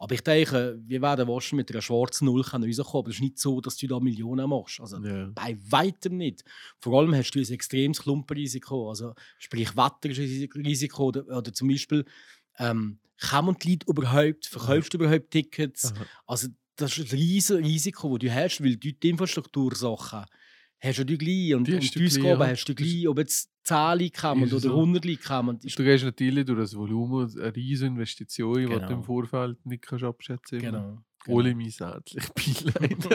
Aber 0.00 0.14
ich 0.14 0.20
denke, 0.20 0.80
wir 0.84 1.00
werden 1.00 1.28
wahrscheinlich 1.28 1.66
mit 1.66 1.70
einer 1.72 1.82
schwarzen 1.82 2.24
Null 2.26 2.40
rauskommen. 2.42 2.66
Aber 2.66 3.08
es 3.08 3.14
ist 3.16 3.20
nicht 3.20 3.38
so, 3.38 3.60
dass 3.60 3.76
du 3.76 3.86
da 3.86 4.00
Millionen 4.00 4.48
machst. 4.50 4.80
Also 4.80 4.98
Ja. 4.98 5.30
bei 5.32 5.56
weitem 5.70 6.16
nicht. 6.16 6.42
Vor 6.80 6.98
allem 6.98 7.14
hast 7.14 7.30
du 7.30 7.38
ein 7.38 7.48
extremes 7.52 8.02
Klumpenrisiko. 8.02 8.88
Also, 8.90 9.14
sprich, 9.38 9.76
Wetterrisiko 9.76 11.04
oder, 11.04 11.24
oder 11.26 11.52
zum 11.52 11.68
Beispiel, 11.68 12.04
ähm, 12.58 12.98
kann 13.20 13.44
man 13.46 13.56
die 13.62 13.70
Leute 13.72 13.86
überhaupt, 13.88 14.46
verkaufst 14.46 14.92
du 14.92 14.98
überhaupt 14.98 15.30
Tickets? 15.30 15.92
Aha. 15.92 16.04
Also, 16.26 16.48
das 16.76 16.98
ist 16.98 17.12
ein 17.12 17.18
riesiges 17.18 17.64
Risiko, 17.64 18.18
das 18.18 18.28
du 18.28 18.34
hast, 18.34 18.62
weil 18.62 18.76
die 18.76 18.96
Infrastruktursachen 19.08 20.24
hast 20.80 20.98
du 20.98 21.04
gleich 21.18 21.54
und, 21.54 21.66
Die 21.66 21.74
und 21.74 21.82
hast 21.82 21.94
die 21.94 22.04
Ausgaben 22.06 22.40
ja. 22.40 22.46
hast 22.48 22.64
du 22.66 22.74
gleich, 22.74 23.08
ob 23.08 23.18
jetzt 23.18 23.50
10 23.64 24.12
kommen 24.12 24.44
Ist 24.44 24.52
oder 24.52 24.60
so. 24.60 24.70
100 24.70 25.22
kommen. 25.24 25.58
Ist, 25.62 25.78
Du 25.78 25.82
gehst 25.84 26.04
natürlich 26.04 26.44
durch 26.46 26.58
das 26.60 26.74
Volumen 26.76 27.30
eine 27.38 27.54
riesige 27.54 27.88
Investition, 27.88 28.56
die 28.58 28.64
du 28.66 28.70
Genau. 28.74 28.90
im 28.90 29.02
Vorfeld 29.04 29.64
nicht 29.66 29.82
kannst 29.82 30.04
abschätzen 30.04 30.60
kannst. 30.60 30.64
genau. 30.76 31.02
Ohne 31.26 31.54
mein 31.54 31.72
Beileid. 31.78 33.08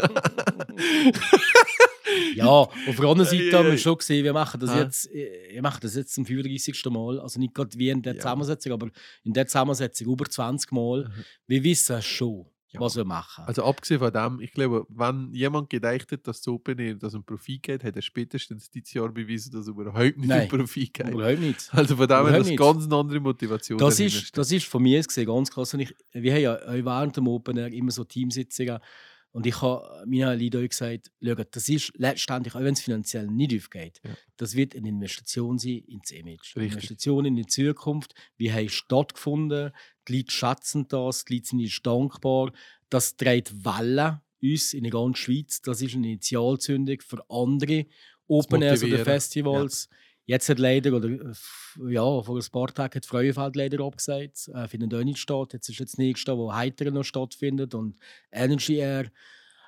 Ja, 2.36 2.46
auf 2.48 2.70
der 2.86 3.06
anderen 3.06 3.28
Ei, 3.30 3.38
Seite 3.46 3.58
haben 3.58 3.72
wir 3.72 3.78
schon 3.78 3.98
gesehen, 3.98 4.24
wir 4.24 4.34
machen 4.34 4.60
das, 4.60 4.70
Ah. 4.70 4.82
jetzt, 4.82 5.10
äh, 5.12 5.50
wir 5.54 5.62
machen 5.62 5.80
das 5.82 5.96
jetzt 5.96 6.14
zum 6.14 6.26
35. 6.26 6.92
Mal. 6.92 7.20
Also 7.20 7.40
nicht 7.40 7.56
gerade 7.56 7.78
wie 7.78 7.90
in 7.90 8.02
der 8.04 8.14
Ja. 8.14 8.20
Zusammensetzung, 8.20 8.72
aber 8.74 8.90
in 9.24 9.34
der 9.34 9.48
Zusammensetzung 9.48 10.12
über 10.12 10.26
20 10.26 10.72
Mal. 10.72 11.06
Mhm. 11.06 11.24
Wir 11.48 11.64
wissen 11.64 12.02
schon, 12.02 12.46
Ja. 12.74 12.80
was 12.80 12.96
wir 12.96 13.06
machen. 13.06 13.46
Also 13.46 13.64
abgesehen 13.64 14.00
von 14.00 14.12
dem, 14.12 14.40
ich 14.42 14.52
glaube, 14.52 14.86
wenn 14.90 15.32
jemand 15.34 15.70
gedacht 15.70 16.12
hat, 16.12 16.28
dass 16.28 16.42
das 16.42 16.48
Open 16.48 16.80
Air 16.80 16.96
dass 16.96 17.14
ein 17.14 17.24
Profit 17.24 17.64
geht, 17.64 17.84
hat 17.84 17.96
er 17.96 18.02
spätestens 18.02 18.70
dieses 18.70 18.94
Jahr 18.94 19.10
bewiesen, 19.10 19.52
dass 19.52 19.62
es 19.62 19.68
überhaupt 19.68 20.18
nicht 20.18 20.28
Nein. 20.28 20.50
um 20.52 20.58
Profit 20.58 20.94
geht. 20.94 21.10
Überhaupt 21.10 21.40
nicht. 21.40 21.70
Also 21.72 21.96
von 21.96 22.08
dem 22.08 22.28
her, 22.28 22.38
das 22.40 22.48
nicht. 22.48 22.60
ganz 22.60 22.86
eine 22.86 22.96
andere 22.96 23.20
Motivation. 23.20 23.78
Das 23.78 24.00
ist, 24.00 24.14
steht. 24.16 24.38
das 24.38 24.52
ist 24.52 24.66
von 24.66 24.82
mir 24.84 25.02
gesehen 25.02 25.28
ganz 25.28 25.52
krass. 25.52 25.74
Und 25.74 25.82
ich, 25.82 25.96
wir 26.14 26.34
haben 26.34 26.42
ja 26.42 26.60
während 26.86 27.16
dem 27.18 27.28
Open 27.28 27.58
Air 27.58 27.72
immer 27.72 27.92
so 27.92 28.04
Teamsitzungen. 28.04 28.80
Und 29.32 29.48
ich 29.48 29.60
habe 29.64 30.04
meinen 30.06 30.40
Leuten 30.40 30.70
gesagt, 30.70 31.12
schaut, 31.24 31.56
das 31.56 31.68
ist 31.68 31.92
letztendlich, 31.96 32.54
auch 32.54 32.60
wenn 32.60 32.74
es 32.76 32.82
finanziell 32.82 33.26
nicht 33.26 33.56
aufgeht, 33.56 34.00
Ja. 34.04 34.12
das 34.38 34.54
wird 34.56 34.76
eine 34.76 34.90
Investition 34.90 35.58
sein 35.58 35.80
ins 35.88 36.12
Image. 36.12 36.56
Eine 36.56 36.66
Richtig. 36.66 36.74
Investition 36.84 37.26
in 37.26 37.36
die 37.36 37.48
Zukunft. 37.48 38.14
Wie 38.38 38.52
haben 38.54 38.70
stattgefunden? 38.70 39.72
Die 40.08 40.18
Leute 40.18 40.32
schätzen 40.32 40.88
das, 40.88 41.26
die 41.26 41.36
Leute 41.36 41.48
sind 41.48 41.60
uns 41.60 41.82
dankbar. 41.82 42.52
Das 42.90 43.16
trägt 43.16 43.66
Wellen 43.66 44.20
uns 44.42 44.74
in 44.74 44.84
der 44.84 44.92
ganzen 44.92 45.16
Schweiz. 45.16 45.62
Das 45.62 45.82
ist 45.82 45.96
eine 45.96 46.08
Initialzündung 46.08 47.02
für 47.02 47.24
andere 47.30 47.86
Open 48.28 48.62
Airs 48.62 48.84
oder. 48.84 49.04
Festivals. 49.04 49.90
Jetzt 50.26 50.48
hat 50.48 50.60
leider, 50.60 50.94
oder 50.94 51.10
äh, 51.10 51.94
ja, 51.94 52.22
vor 52.22 52.38
ein 52.38 52.52
paar 52.52 52.74
Tagen 52.74 52.96
hat 52.96 53.06
Freuefeld 53.06 53.56
leider 53.58 53.84
abgesagt, 53.84 54.48
äh, 54.54 54.68
findet 54.70 54.94
auch 54.94 55.04
nicht 55.04 55.20
statt. 55.20 55.52
Jetzt 55.52 55.68
ist 55.70 55.80
jetzt 55.80 55.94
das 55.94 55.98
nächste, 55.98 56.38
wo 56.38 56.54
Heiter 56.54 56.90
noch 56.92 57.04
stattfindet 57.04 57.76
und 57.76 57.98
Energy 58.32 58.76
Air. 58.76 59.12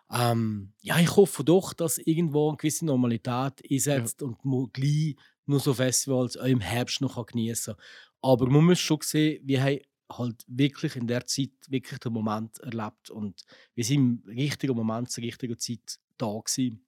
Ähm, 0.09 0.71
ja, 0.81 0.99
ich 0.99 1.13
hoffe 1.15 1.43
doch, 1.43 1.73
dass 1.73 1.97
irgendwo 1.97 2.49
eine 2.49 2.57
gewisse 2.57 2.85
Normalität 2.85 3.61
einsetzt 3.69 4.21
und 4.21 4.43
man 4.45 4.69
gleich 4.71 5.15
nur 5.45 5.59
so 5.59 5.73
Festivals 5.73 6.37
auch 6.37 6.45
im 6.45 6.61
Herbst 6.61 7.01
noch 7.01 7.23
genießen 7.25 7.75
kann. 7.75 7.83
Aber 8.21 8.47
man 8.47 8.65
muss 8.65 8.79
schon 8.79 8.99
sehen, 9.01 9.41
wir 9.45 9.61
haben 9.61 9.79
halt 10.11 10.43
wirklich 10.47 10.95
in 10.95 11.07
der 11.07 11.25
Zeit 11.25 11.49
wirklich 11.67 11.99
den 11.99 12.13
Moment 12.13 12.59
erlebt 12.59 13.09
und 13.09 13.43
wir 13.73 13.83
sind 13.83 14.23
im 14.27 14.29
richtigen 14.35 14.75
Moment 14.75 15.09
zur 15.09 15.23
richtigen 15.23 15.57
Zeit 15.57 15.99
da 16.17 16.27
gewesen. 16.27 16.85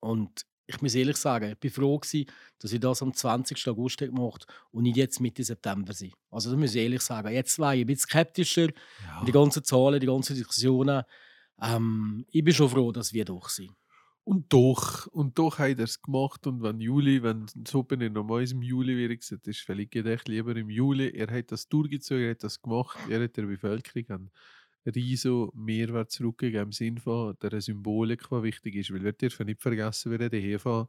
Und 0.00 0.42
ich 0.66 0.82
muss 0.82 0.94
ehrlich 0.96 1.16
sagen, 1.16 1.52
ich 1.52 1.58
bin 1.58 1.70
froh 1.70 1.98
gewesen, 1.98 2.26
dass 2.58 2.72
ich 2.72 2.80
das 2.80 3.00
am 3.00 3.14
20. 3.14 3.68
August 3.68 3.98
gemacht 3.98 4.46
habe 4.48 4.58
und 4.72 4.82
nicht 4.82 4.96
jetzt 4.96 5.20
Mitte 5.20 5.44
September 5.44 5.92
sein. 5.92 6.12
Also 6.30 6.50
das 6.50 6.58
muss 6.58 6.74
ich 6.74 6.82
ehrlich 6.82 7.02
sagen. 7.02 7.28
Jetzt 7.32 7.58
war 7.60 7.74
ich 7.74 7.82
ein 7.82 7.86
bisschen 7.86 8.08
skeptischer, 8.08 8.68
Ja. 9.04 9.24
die 9.24 9.32
ganzen 9.32 9.62
Zahlen, 9.62 10.00
die 10.00 10.06
ganzen 10.06 10.34
Diskussionen. 10.34 11.04
Ähm, 11.62 12.26
ich 12.30 12.42
bin 12.42 12.52
schon 12.52 12.68
froh, 12.68 12.90
dass 12.90 13.12
wir 13.12 13.24
durch 13.24 13.48
sind. 13.50 13.70
Und 14.28 14.52
doch, 14.52 15.06
und 15.12 15.38
doch 15.38 15.60
hat 15.60 15.78
er 15.78 15.84
es 15.84 16.02
gemacht. 16.02 16.48
Und 16.48 16.60
wenn 16.60 16.80
Juli, 16.80 17.22
wenn 17.22 17.46
das 17.54 17.76
Open 17.76 18.00
Air 18.00 18.10
normalerweise 18.10 18.56
im 18.56 18.62
Juli 18.62 18.96
wäre, 18.96 19.16
gesagt, 19.16 19.46
ist 19.46 19.60
völlig 19.60 19.92
gedacht, 19.92 20.26
lieber 20.26 20.56
im 20.56 20.68
Juli. 20.68 21.10
Er 21.10 21.30
hat 21.30 21.52
das 21.52 21.68
durchgezogen, 21.68 22.24
er 22.24 22.30
hat 22.32 22.42
das 22.42 22.60
gemacht, 22.60 22.98
er 23.08 23.22
hat 23.22 23.36
der 23.36 23.44
Bevölkerung 23.44 24.04
einen 24.08 24.30
riesen 24.84 25.48
Mehrwert 25.54 26.10
zurückgegeben 26.10 26.64
im 26.64 26.72
Sinne 26.72 27.00
von 27.00 27.36
der 27.40 27.60
Symbolik, 27.60 28.28
die 28.28 28.42
wichtig 28.42 28.74
ist. 28.74 28.92
Weil 28.92 29.04
wir 29.04 29.12
dürfen 29.12 29.46
nicht 29.46 29.62
vergessen, 29.62 30.10
wir 30.10 30.18
reden 30.18 30.40
hier 30.40 30.58
von 30.58 30.88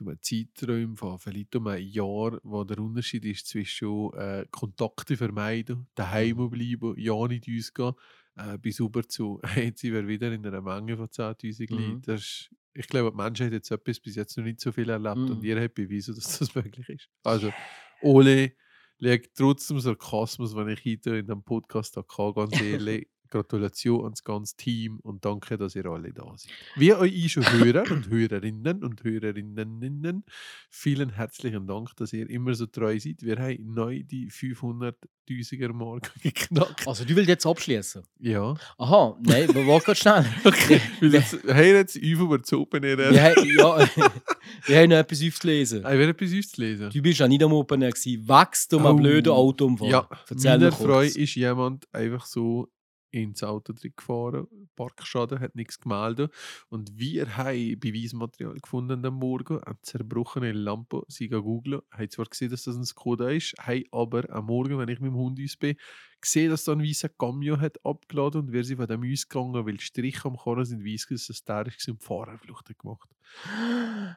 um 0.00 0.16
Zeitraum 0.20 0.96
von 0.96 1.18
vielleicht 1.18 1.56
um 1.56 1.66
ein 1.66 1.82
Jahr, 1.82 2.38
wo 2.44 2.62
der 2.62 2.78
Unterschied 2.78 3.24
ist 3.24 3.48
zwischen 3.48 4.12
äh, 4.14 4.46
Kontakte 4.52 5.16
vermeiden, 5.16 5.88
daheim 5.96 6.48
bleiben, 6.48 6.94
ja 6.96 7.26
nicht 7.26 7.48
ausgehen, 7.48 7.94
äh, 8.36 8.58
bis 8.58 8.80
über 8.80 9.06
zu, 9.08 9.40
jetzt 9.56 9.80
sind 9.80 9.92
wir 9.94 10.06
wieder 10.06 10.32
in 10.32 10.46
einer 10.46 10.60
Menge 10.62 10.96
von 10.96 11.08
10'000 11.08 11.70
Mhm. 11.70 12.02
Leuten. 12.06 12.10
Ist, 12.12 12.50
ich 12.74 12.86
glaube, 12.88 13.10
die 13.10 13.16
Menschheit 13.16 13.46
hat 13.48 13.52
jetzt 13.54 13.70
etwas 13.70 14.00
bis 14.00 14.16
jetzt 14.16 14.36
noch 14.38 14.44
nicht 14.44 14.60
so 14.60 14.72
viel 14.72 14.88
erlebt 14.88 15.16
und 15.30 15.38
Mhm. 15.38 15.44
ihr 15.44 15.60
habt 15.60 15.74
bewiesen, 15.74 16.14
dass 16.14 16.38
das 16.38 16.54
möglich 16.54 16.88
ist. 16.88 17.08
Also, 17.24 17.52
Ole, 18.00 18.52
liegt 18.98 19.36
trotzdem 19.36 19.80
Sarkasmus, 19.80 20.54
wenn 20.56 20.68
ich 20.68 20.84
heute 20.84 21.16
in 21.16 21.26
dem 21.26 21.42
Podcast 21.42 21.96
habe, 21.96 22.32
ganz 22.34 22.60
ehrlich. 22.60 23.08
Gratulation 23.32 24.04
ans 24.04 24.22
ganze 24.22 24.56
Team 24.56 24.98
und 25.02 25.24
danke, 25.24 25.56
dass 25.56 25.74
ihr 25.74 25.86
alle 25.86 26.12
da 26.12 26.24
seid. 26.36 26.52
Wir 26.76 26.98
euch 26.98 27.32
schon 27.32 27.50
Hörer 27.50 27.84
und 27.90 28.08
Hörerinnen 28.10 28.84
und 28.84 29.02
Hörerinnen, 29.02 30.24
vielen 30.70 31.10
herzlichen 31.10 31.66
Dank, 31.66 31.96
dass 31.96 32.12
ihr 32.12 32.28
immer 32.28 32.54
so 32.54 32.66
treu 32.66 32.98
seid. 33.00 33.22
Wir 33.22 33.36
haben 33.38 33.72
neu 33.72 34.02
die 34.02 34.30
500.000er 34.30 35.72
Marke 35.72 36.10
geknackt. 36.22 36.86
Also 36.86 37.04
du 37.04 37.16
willst 37.16 37.28
jetzt 37.28 37.46
abschließen? 37.46 38.02
Ja. 38.20 38.54
Aha, 38.78 39.16
nein, 39.22 39.48
wir 39.54 39.66
wollen 39.66 39.80
gerade 39.80 39.98
schnell. 39.98 40.24
Okay. 40.44 40.80
Jetzt, 41.00 41.38
hey, 41.46 41.72
jetzt 41.72 41.96
über 41.96 42.38
das 42.38 42.52
Open 42.52 42.82
Air. 42.84 42.98
Wir 42.98 43.22
haben, 43.22 43.48
ja, 43.56 43.88
wir 44.66 44.76
haben 44.78 44.90
noch 44.90 44.96
etwas 44.98 45.22
aufzulesen. 45.24 45.78
Ich 45.78 45.84
werde 45.84 46.08
etwas 46.10 46.32
uns 46.32 46.50
zu 46.52 46.60
lesen. 46.60 46.90
Du 46.90 47.00
bist 47.02 47.18
ja 47.20 47.28
nicht 47.28 47.42
am 47.42 47.52
Open 47.52 47.80
Air 47.82 47.90
gewesen. 47.92 48.28
Wächst 48.28 48.74
um 48.74 48.84
einen 48.86 48.94
Oh. 48.98 49.00
blöden 49.00 49.32
Autounfall? 49.32 49.88
Ja, 49.88 50.08
Erzähl 50.28 50.58
meiner. 50.58 50.72
Freude 50.72 51.18
ist 51.18 51.34
jemand 51.34 51.92
einfach 51.94 52.26
so 52.26 52.68
ins 53.12 53.42
Auto 53.42 53.72
drin 53.72 53.92
gefahren, 53.96 54.46
Parkschaden, 54.74 55.40
hat 55.40 55.54
nichts 55.54 55.78
gemeldet. 55.78 56.32
Und 56.68 56.98
wir 56.98 57.36
haben 57.36 57.78
Beweismaterial 57.78 58.54
gefunden 58.54 59.04
am 59.04 59.14
Morgen, 59.14 59.62
eine 59.62 59.80
zerbrochene 59.82 60.52
Lampe, 60.52 61.02
sie 61.08 61.28
gehen 61.28 61.42
googeln, 61.42 61.82
haben 61.90 62.10
zwar 62.10 62.26
gesehen, 62.26 62.50
dass 62.50 62.64
das 62.64 62.76
ein 62.76 62.84
Skoda 62.84 63.30
ist, 63.30 63.54
haben 63.60 63.84
aber 63.92 64.28
am 64.30 64.46
Morgen, 64.46 64.78
wenn 64.78 64.88
ich 64.88 65.00
mit 65.00 65.10
dem 65.10 65.16
Hund 65.16 65.38
uns 65.38 65.56
bin, 65.56 65.76
gesehen, 66.20 66.50
dass 66.50 66.64
da 66.64 66.72
ein 66.72 66.82
weißer 66.82 67.10
Cameo 67.10 67.60
hat 67.60 67.84
abgeladen 67.84 68.42
und 68.42 68.52
wir 68.52 68.64
sind 68.64 68.78
von 68.78 68.86
dem 68.86 69.02
ausgegangen, 69.02 69.66
weil 69.66 69.76
die 69.76 69.84
Striche 69.84 70.24
am 70.26 70.36
Karren 70.36 70.64
sind 70.64 70.84
weiss, 70.84 71.06
gewesen, 71.06 71.26
dass 71.28 71.44
der 71.44 71.66
ist 71.66 71.88
und 71.88 72.00
die 72.00 72.06
Fahrerflucht 72.06 72.68
hat 72.68 72.78
gemacht. 72.78 73.08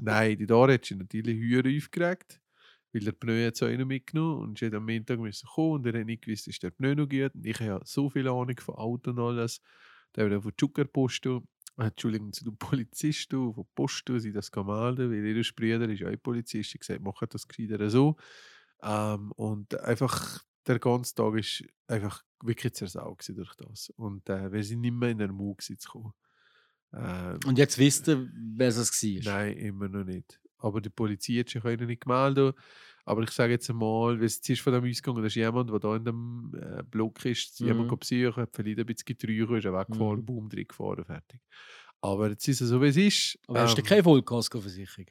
Nein, 0.00 0.36
die 0.36 0.46
Dare 0.46 0.74
hat 0.74 0.84
sich 0.84 0.96
natürlich 0.96 1.38
höher 1.38 1.64
aufgeregt, 1.76 2.40
weil 2.94 3.02
der 3.02 3.12
Pneu 3.12 3.46
hat 3.46 3.56
so 3.56 3.66
mitgenommen 3.66 4.42
und 4.42 4.58
sie 4.58 4.66
hat 4.66 4.74
am 4.74 4.86
Montag 4.86 5.18
müssen 5.18 5.48
kommen 5.48 5.72
und 5.72 5.86
er 5.86 6.00
hat 6.00 6.06
nicht 6.06 6.22
gewusst, 6.22 6.46
ist 6.46 6.62
der 6.62 6.70
Pneu 6.70 6.94
noch 6.94 7.08
gut. 7.08 7.34
Und 7.34 7.44
ich 7.44 7.56
habe 7.56 7.64
ja 7.66 7.80
so 7.84 8.08
viel 8.08 8.28
Ahnung 8.28 8.58
von 8.60 8.76
Auto 8.76 9.10
und 9.10 9.18
alles. 9.18 9.60
Der 10.14 10.30
hat 10.30 10.42
von 10.42 10.52
Zuckerpost, 10.56 11.26
äh, 11.26 11.40
Entschuldigung, 11.76 12.32
zu 12.32 12.44
den 12.44 12.56
Polizisten, 12.56 13.52
von 13.52 13.66
Post, 13.74 14.04
sie 14.18 14.32
das 14.32 14.52
kann 14.52 14.66
melden, 14.66 15.10
weil 15.10 15.26
ihr 15.26 15.44
Bruder 15.56 15.88
ist 15.88 16.04
auch 16.04 16.22
Polizist, 16.22 16.74
ich 16.74 16.80
gesagt, 16.80 17.02
macht 17.02 17.34
das 17.34 17.48
gescheiter 17.48 17.90
so. 17.90 18.16
Ähm, 18.82 19.32
und 19.32 19.78
einfach 19.80 20.44
der 20.66 20.78
ganze 20.78 21.14
Tag 21.14 21.34
ist 21.36 21.64
einfach 21.88 22.22
wirklich 22.42 22.74
zersaut 22.74 23.28
durch 23.28 23.54
das. 23.56 23.90
Und 23.96 24.28
äh, 24.28 24.52
wir 24.52 24.62
sind 24.62 24.82
nicht 24.82 24.94
mehr 24.94 25.10
in 25.10 25.18
der 25.18 25.32
Mut 25.32 25.62
zu 25.62 25.74
kommen. 25.88 26.12
Ähm, 26.92 27.40
Und 27.44 27.58
jetzt 27.58 27.76
wisst 27.78 28.08
ihr, 28.08 28.28
wer 28.32 28.68
es 28.68 28.78
war? 28.78 29.34
Nein, 29.34 29.56
immer 29.56 29.88
noch 29.88 30.04
nicht. 30.04 30.40
Aber 30.64 30.80
die 30.80 30.90
Polizei 30.90 31.34
hat 31.40 31.48
sich 31.50 31.62
nicht 31.64 32.02
gemeldet. 32.04 32.56
Aber 33.04 33.22
ich 33.22 33.30
sage 33.30 33.52
jetzt 33.52 33.68
einmal, 33.70 34.18
weil 34.18 34.24
es 34.26 34.38
ist 34.48 34.60
von 34.62 34.72
dem 34.72 34.84
ausgegangen, 34.84 35.20
da 35.22 35.26
ist 35.26 35.34
jemand, 35.34 35.70
der 35.70 35.78
da 35.78 35.96
in 35.96 36.04
dem 36.04 36.52
äh, 36.54 36.82
Block 36.84 37.24
ist, 37.26 37.60
Mhm. 37.60 37.60
jemand 37.60 38.00
besuchen, 38.00 38.36
hat 38.42 38.50
vielleicht 38.54 38.78
ein 38.78 38.86
bisschen 38.86 39.04
getrügen, 39.06 39.56
ist 39.56 39.64
er 39.66 39.74
weggefahren, 39.78 40.22
Mhm. 40.22 40.24
boom, 40.24 40.48
drin 40.48 40.66
gefahren, 40.66 41.04
fertig. 41.04 41.40
Aber 42.00 42.30
jetzt 42.30 42.48
ist 42.48 42.60
es 42.62 42.68
so, 42.70 42.80
wie 42.82 42.88
es 42.88 42.96
ist. 42.96 43.38
Aber 43.46 43.62
hast 43.62 43.76
du 43.78 43.82
Ähm, 43.82 43.84
keine 43.84 44.02
Vollkaskoversicherung? 44.04 45.06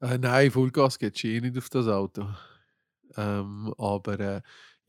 äh, 0.00 0.18
nein, 0.18 0.50
Vollgas 0.50 0.98
geht 0.98 1.18
schon 1.18 1.30
eh 1.30 1.40
nicht 1.40 1.58
auf 1.58 1.70
das 1.70 1.86
Auto. 1.88 2.28
Ähm, 3.16 3.74
aber 3.78 4.20
äh, 4.20 4.42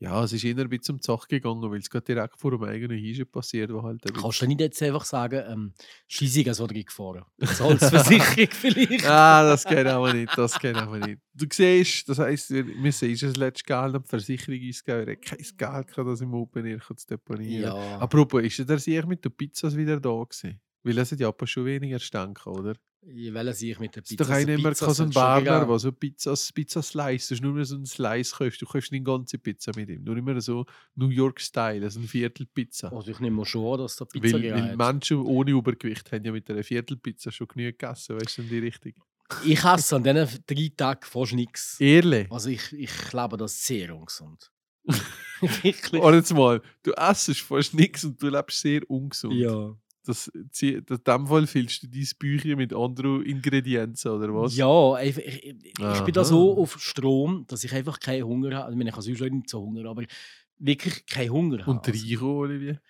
ja, 0.04 0.22
es 0.22 0.32
ist 0.32 0.44
eher 0.44 0.56
ein 0.58 0.68
bisschen 0.68 0.82
zum 0.82 1.00
Zach 1.00 1.26
gegangen, 1.28 1.70
weil 1.70 1.78
es 1.78 1.88
gerade 1.88 2.04
direkt 2.04 2.38
vor 2.38 2.50
dem 2.50 2.62
eigenen 2.62 2.98
Haus 2.98 3.26
passiert, 3.26 3.72
wo 3.72 3.82
halt 3.82 4.02
Kannst 4.14 4.42
du 4.42 4.46
nicht 4.46 4.60
jetzt 4.60 4.82
einfach 4.82 5.04
sagen, 5.04 5.42
ähm, 5.48 5.72
Scheissig 6.06 6.46
als 6.46 6.60
wurde 6.60 6.84
gefahren? 6.84 7.24
Zahlungsversicherung 7.42 8.48
vielleicht? 8.50 9.06
Ah, 9.06 9.44
das 9.44 9.64
geht 9.64 9.86
aber 9.86 10.12
nicht, 10.12 10.36
das 10.36 10.58
geht 10.58 10.76
aber 10.76 10.98
nicht. 10.98 11.20
Du 11.32 11.46
siehst, 11.50 12.06
das 12.08 12.18
heisst, 12.18 12.50
wir 12.50 12.64
müssen 12.64 13.10
ist 13.10 13.22
das 13.22 13.36
letzte 13.36 13.64
Geld 13.64 13.94
an 13.94 14.02
die 14.02 14.08
Versicherung 14.08 14.60
ausgeben, 14.68 15.06
wir 15.06 15.14
haben 15.14 15.20
kein 15.22 15.38
Geld 15.38 15.56
gehabt, 15.88 16.08
das 16.08 16.20
im 16.20 16.34
Open 16.34 16.66
Air 16.66 16.80
zu 16.80 17.06
deponieren. 17.06 17.74
Ja. 17.74 17.98
Apropos, 17.98 18.42
ist 18.42 18.68
der 18.68 18.78
sich 18.78 19.06
mit 19.06 19.24
den 19.24 19.32
Pizzas 19.32 19.74
wieder 19.74 19.98
da 20.00 20.10
gewesen? 20.10 20.60
Weil 20.82 20.98
es 20.98 21.12
hat 21.12 21.20
ja 21.20 21.28
aber 21.28 21.46
schon 21.46 21.64
weniger 21.64 21.98
Stank, 21.98 22.46
oder? 22.46 22.74
Ich 23.06 23.34
will 23.34 23.52
sich 23.54 23.78
mit 23.78 23.94
der 23.94 24.02
Es 24.02 24.10
ist 24.10 24.16
Pizza. 24.16 24.24
doch 24.24 24.34
einer 24.34 24.54
immer 24.54 24.70
Pizza 24.70 24.94
so 24.94 25.02
ein 25.02 25.10
gehen. 25.10 25.44
der 25.44 25.78
so 25.78 25.92
Pizzas, 25.92 26.52
Pizza 26.52 26.82
Slice, 26.82 27.28
du 27.28 27.34
hast 27.34 27.42
nur 27.42 27.52
mehr 27.52 27.64
so 27.64 27.76
einen 27.76 27.86
Slice 27.86 28.34
kaufst, 28.34 28.62
du 28.62 28.66
kaufst 28.66 28.92
nicht 28.92 29.06
eine 29.06 29.18
ganze 29.18 29.38
Pizza 29.38 29.72
mit 29.76 29.88
ihm, 29.88 30.04
nur 30.04 30.16
immer 30.16 30.40
so 30.40 30.64
New 30.94 31.08
York 31.08 31.40
Style, 31.40 31.84
also 31.84 32.00
ein 32.00 32.08
Viertel 32.08 32.46
Pizza. 32.46 32.92
Also 32.92 33.10
ich 33.10 33.20
nehme 33.20 33.44
schon 33.44 33.72
an, 33.72 33.78
dass 33.80 33.96
der 33.96 34.06
Pizza 34.06 34.40
weil, 34.40 34.52
weil. 34.52 34.76
Menschen 34.76 35.18
ohne 35.18 35.50
Übergewicht 35.50 36.10
haben 36.12 36.24
ja 36.24 36.32
mit 36.32 36.48
einer 36.50 36.64
Viertelpizza 36.64 37.30
schon 37.30 37.48
genug 37.48 37.78
gegessen, 37.78 38.18
weißt 38.18 38.38
du, 38.38 38.42
in 38.42 38.48
die 38.48 38.58
Richtung. 38.58 38.92
Ich 39.44 39.64
esse 39.64 39.96
an 39.96 40.04
diesen 40.04 40.44
drei 40.46 40.72
Tagen 40.76 41.00
fast 41.02 41.32
nichts. 41.32 41.80
Ehrlich? 41.80 42.30
Also 42.30 42.50
ich, 42.50 42.72
ich 42.72 42.96
glaube, 43.10 43.36
das 43.36 43.52
ist 43.52 43.66
sehr 43.66 43.94
ungesund. 43.94 44.50
Wirklich. 45.62 46.02
Oder 46.02 46.16
jetzt 46.16 46.32
mal, 46.32 46.62
du 46.82 46.92
essst 46.92 47.40
fast 47.40 47.74
nichts 47.74 48.04
und 48.04 48.22
du 48.22 48.28
lebst 48.28 48.60
sehr 48.60 48.88
ungesund. 48.88 49.34
Ja. 49.34 49.76
Das, 50.06 50.26
in 50.28 50.84
dem 50.84 51.26
Fall 51.26 51.46
füllst 51.46 51.82
du 51.82 51.86
dein 51.88 52.06
Büchlein 52.18 52.58
mit 52.58 52.74
anderen 52.74 53.24
Ingredienzen, 53.24 54.10
oder 54.10 54.34
was? 54.34 54.54
Ja, 54.54 55.00
ich, 55.00 55.16
ich, 55.16 55.54
ich 55.78 56.00
bin 56.04 56.12
da 56.12 56.24
so 56.24 56.58
auf 56.58 56.78
Strom, 56.78 57.46
dass 57.46 57.64
ich 57.64 57.72
einfach 57.72 57.98
keinen 57.98 58.24
Hunger 58.24 58.54
habe. 58.56 58.72
Ich 58.72 58.76
meine, 58.76 58.90
ich 58.90 58.96
habe 58.96 59.02
sonst 59.02 59.20
nicht 59.20 59.48
so 59.48 59.62
Hunger, 59.62 59.88
aber 59.88 60.04
wirklich 60.58 61.06
keinen 61.06 61.30
Hunger 61.30 61.60
habe. 61.60 61.70
Und 61.70 61.88
Rico, 61.88 62.40
Olivier? 62.40 62.80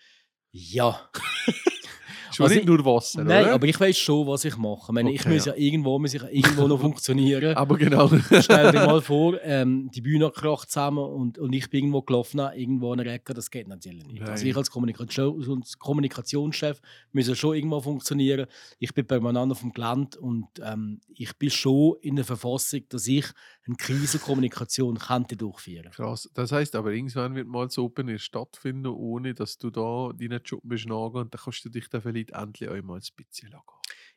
Ja. 0.50 1.08
Schon 2.32 2.44
Also 2.44 2.54
nicht 2.54 2.62
ich- 2.62 2.68
nur 2.68 2.84
Wasser, 2.84 3.24
Nein, 3.24 3.44
oder? 3.44 3.54
aber 3.54 3.66
ich 3.66 3.78
weiß 3.78 3.96
schon, 3.98 4.26
was 4.26 4.44
ich 4.44 4.56
mache. 4.56 4.86
Ich, 4.88 4.92
meine, 4.92 5.12
ich 5.12 5.20
Okay, 5.20 5.34
muss 5.34 5.44
ja, 5.44 5.54
irgendwo, 5.54 5.98
muss 5.98 6.14
ich 6.14 6.22
ja 6.22 6.28
irgendwo 6.28 6.66
noch 6.68 6.80
funktionieren. 6.80 7.54
Aber 7.56 7.76
genau. 7.76 8.08
Stell 8.40 8.72
dir 8.72 8.86
mal 8.86 9.00
vor, 9.00 9.38
ähm, 9.42 9.90
die 9.94 10.00
Bühne 10.00 10.30
kracht 10.30 10.70
zusammen 10.70 10.98
und, 11.04 11.38
und 11.38 11.52
ich 11.52 11.68
bin 11.70 11.80
irgendwo 11.80 12.02
gelaufen, 12.02 12.40
irgendwo 12.56 12.92
an 12.92 12.98
der 12.98 13.12
Ecke, 13.14 13.34
das 13.34 13.50
geht 13.50 13.68
natürlich 13.68 14.06
nicht. 14.06 14.22
Also 14.22 14.46
ich 14.46 14.56
als 14.56 14.70
Kommunikations 14.70 15.78
Kommunikationschef 15.78 16.80
muss 17.12 17.28
ja 17.28 17.34
schon 17.34 17.54
irgendwo 17.56 17.80
funktionieren. 17.80 18.46
Ich 18.78 18.92
bin 18.94 19.06
permanent 19.06 19.52
auf 19.52 19.60
dem 19.60 19.72
Gelände 19.72 20.18
und 20.20 20.46
ähm, 20.62 21.00
ich 21.08 21.36
bin 21.38 21.50
schon 21.50 21.96
in 22.00 22.16
der 22.16 22.24
Verfassung, 22.24 22.80
dass 22.88 23.06
ich 23.06 23.26
eine 23.66 23.76
Krisenkommunikation 23.76 24.98
könnte 24.98 25.36
durchführen 25.36 25.90
Krass. 25.90 26.28
Das 26.34 26.52
heisst 26.52 26.74
aber, 26.76 26.92
irgendwann 26.92 27.34
wird 27.34 27.48
mal 27.48 27.66
das 27.66 27.78
Open 27.78 28.08
Air 28.08 28.18
stattfinden, 28.18 28.86
ohne 28.88 29.34
dass 29.34 29.58
du 29.58 29.70
da 29.70 30.10
deinen 30.18 30.40
Job 30.44 30.60
nachgehen 30.64 30.92
und 30.92 31.34
dann 31.34 31.40
kannst 31.42 31.64
du 31.64 31.68
dich 31.68 31.88
dann 31.88 32.02
vielleicht 32.04 32.30
endlich 32.30 32.70
einmal 32.70 32.98
ein 32.98 33.02
bisschen 33.16 33.50
lassen. 33.50 33.64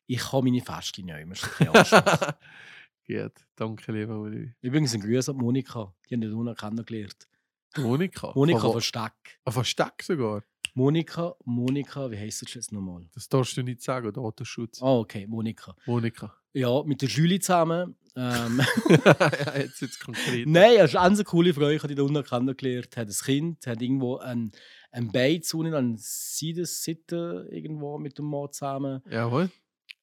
Ich 0.06 0.32
habe 0.32 0.44
meine 0.46 0.62
Feste 0.62 1.02
nicht 1.04 1.26
mehr. 1.26 2.38
Gut, 3.08 3.34
danke 3.56 3.92
lieber 3.92 4.20
Olivier. 4.20 4.54
Übrigens 4.62 4.94
ein 4.94 5.02
Grüß 5.02 5.30
an 5.30 5.38
Monika, 5.38 5.94
die 6.10 6.16
haben 6.16 6.22
wir 6.22 6.30
noch 6.30 6.56
kennengelernt. 6.56 7.28
Monika? 7.78 8.32
Monika 8.36 8.60
Von, 8.60 8.70
von 8.70 8.76
wo- 8.76 8.80
Steck. 8.82 9.40
ah, 9.46 9.52
von 9.52 9.64
sogar? 10.02 10.44
Monika, 10.74 11.34
Monika, 11.44 12.12
wie 12.12 12.18
heißt 12.18 12.44
das 12.44 12.54
jetzt 12.54 12.72
nochmal? 12.72 13.08
Das 13.14 13.28
darfst 13.28 13.58
du 13.58 13.64
nicht 13.64 13.82
sagen, 13.82 14.14
Datenschutz. 14.14 14.82
Ah, 14.82 14.98
okay, 15.00 15.26
Monika. 15.26 15.76
Monika. 15.86 16.36
Ja, 16.54 16.84
mit 16.84 17.02
der 17.02 17.10
Julie 17.10 17.40
zusammen. 17.40 17.96
Ähm, 18.16 18.62
ja, 19.06 19.58
jetzt 19.58 19.82
jetzt 19.82 20.00
konkret. 20.04 20.48
Nein, 20.48 20.76
er 20.78 20.86
ist 20.86 20.96
eine 20.96 21.24
coole 21.24 21.54
Frau, 21.54 21.68
ich 21.70 21.80
habe 21.82 21.88
die 21.88 21.96
da 21.96 22.04
unten 22.04 22.24
kennengelernt. 22.24 22.96
Hat 22.96 23.08
ein 23.08 23.14
Kind, 23.14 23.66
hat 23.68 23.82
irgendwo 23.82 24.18
ein, 24.18 24.52
ein 24.92 25.12
Beiz 25.12 25.54
unten 25.54 25.74
an 25.74 25.96
Seite 25.98 27.48
irgendwo 27.52 27.98
mit 27.98 28.18
dem 28.18 28.26
Mann 28.26 28.52
zusammen. 28.52 29.02
Jawohl. 29.10 29.50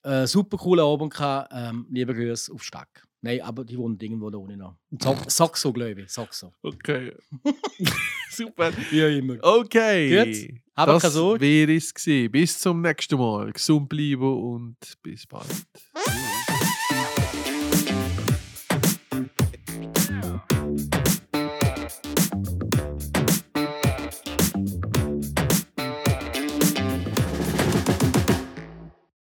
Äh, 0.03 0.27
super 0.27 0.59
cooler 0.59 0.85
Abend 0.85 1.15
gehabt. 1.15 1.51
Ähm, 1.55 1.87
liebe 1.91 2.15
Grüße 2.15 2.53
auf 2.53 2.63
Steck. 2.63 3.03
Nein, 3.23 3.41
aber 3.41 3.65
die 3.65 3.79
wohnen 3.79 3.99
irgendwo 3.99 4.29
da 4.29 4.37
unten 4.37 4.59
noch. 4.59 4.77
Saxo, 5.29 5.73
glaube 5.73 6.03
ich. 6.03 6.11
Saxo. 6.11 6.53
Okay. 6.63 7.15
Super. 8.31 8.71
Wie 8.91 9.03
auch 9.03 9.19
immer. 9.19 9.39
Okay. 9.43 10.11
Gut. 10.11 10.61
Habt 10.77 11.01
keine 11.01 11.15
das 11.15 11.41
wäre 11.41 11.75
es 11.75 11.95
gewesen. 11.95 12.31
Bis 12.31 12.59
zum 12.59 12.83
nächsten 12.83 13.17
Mal. 13.17 13.51
Gesund 13.53 13.89
bleiben 13.89 14.23
und 14.23 14.77
bis 15.03 15.27
bald. 15.27 15.47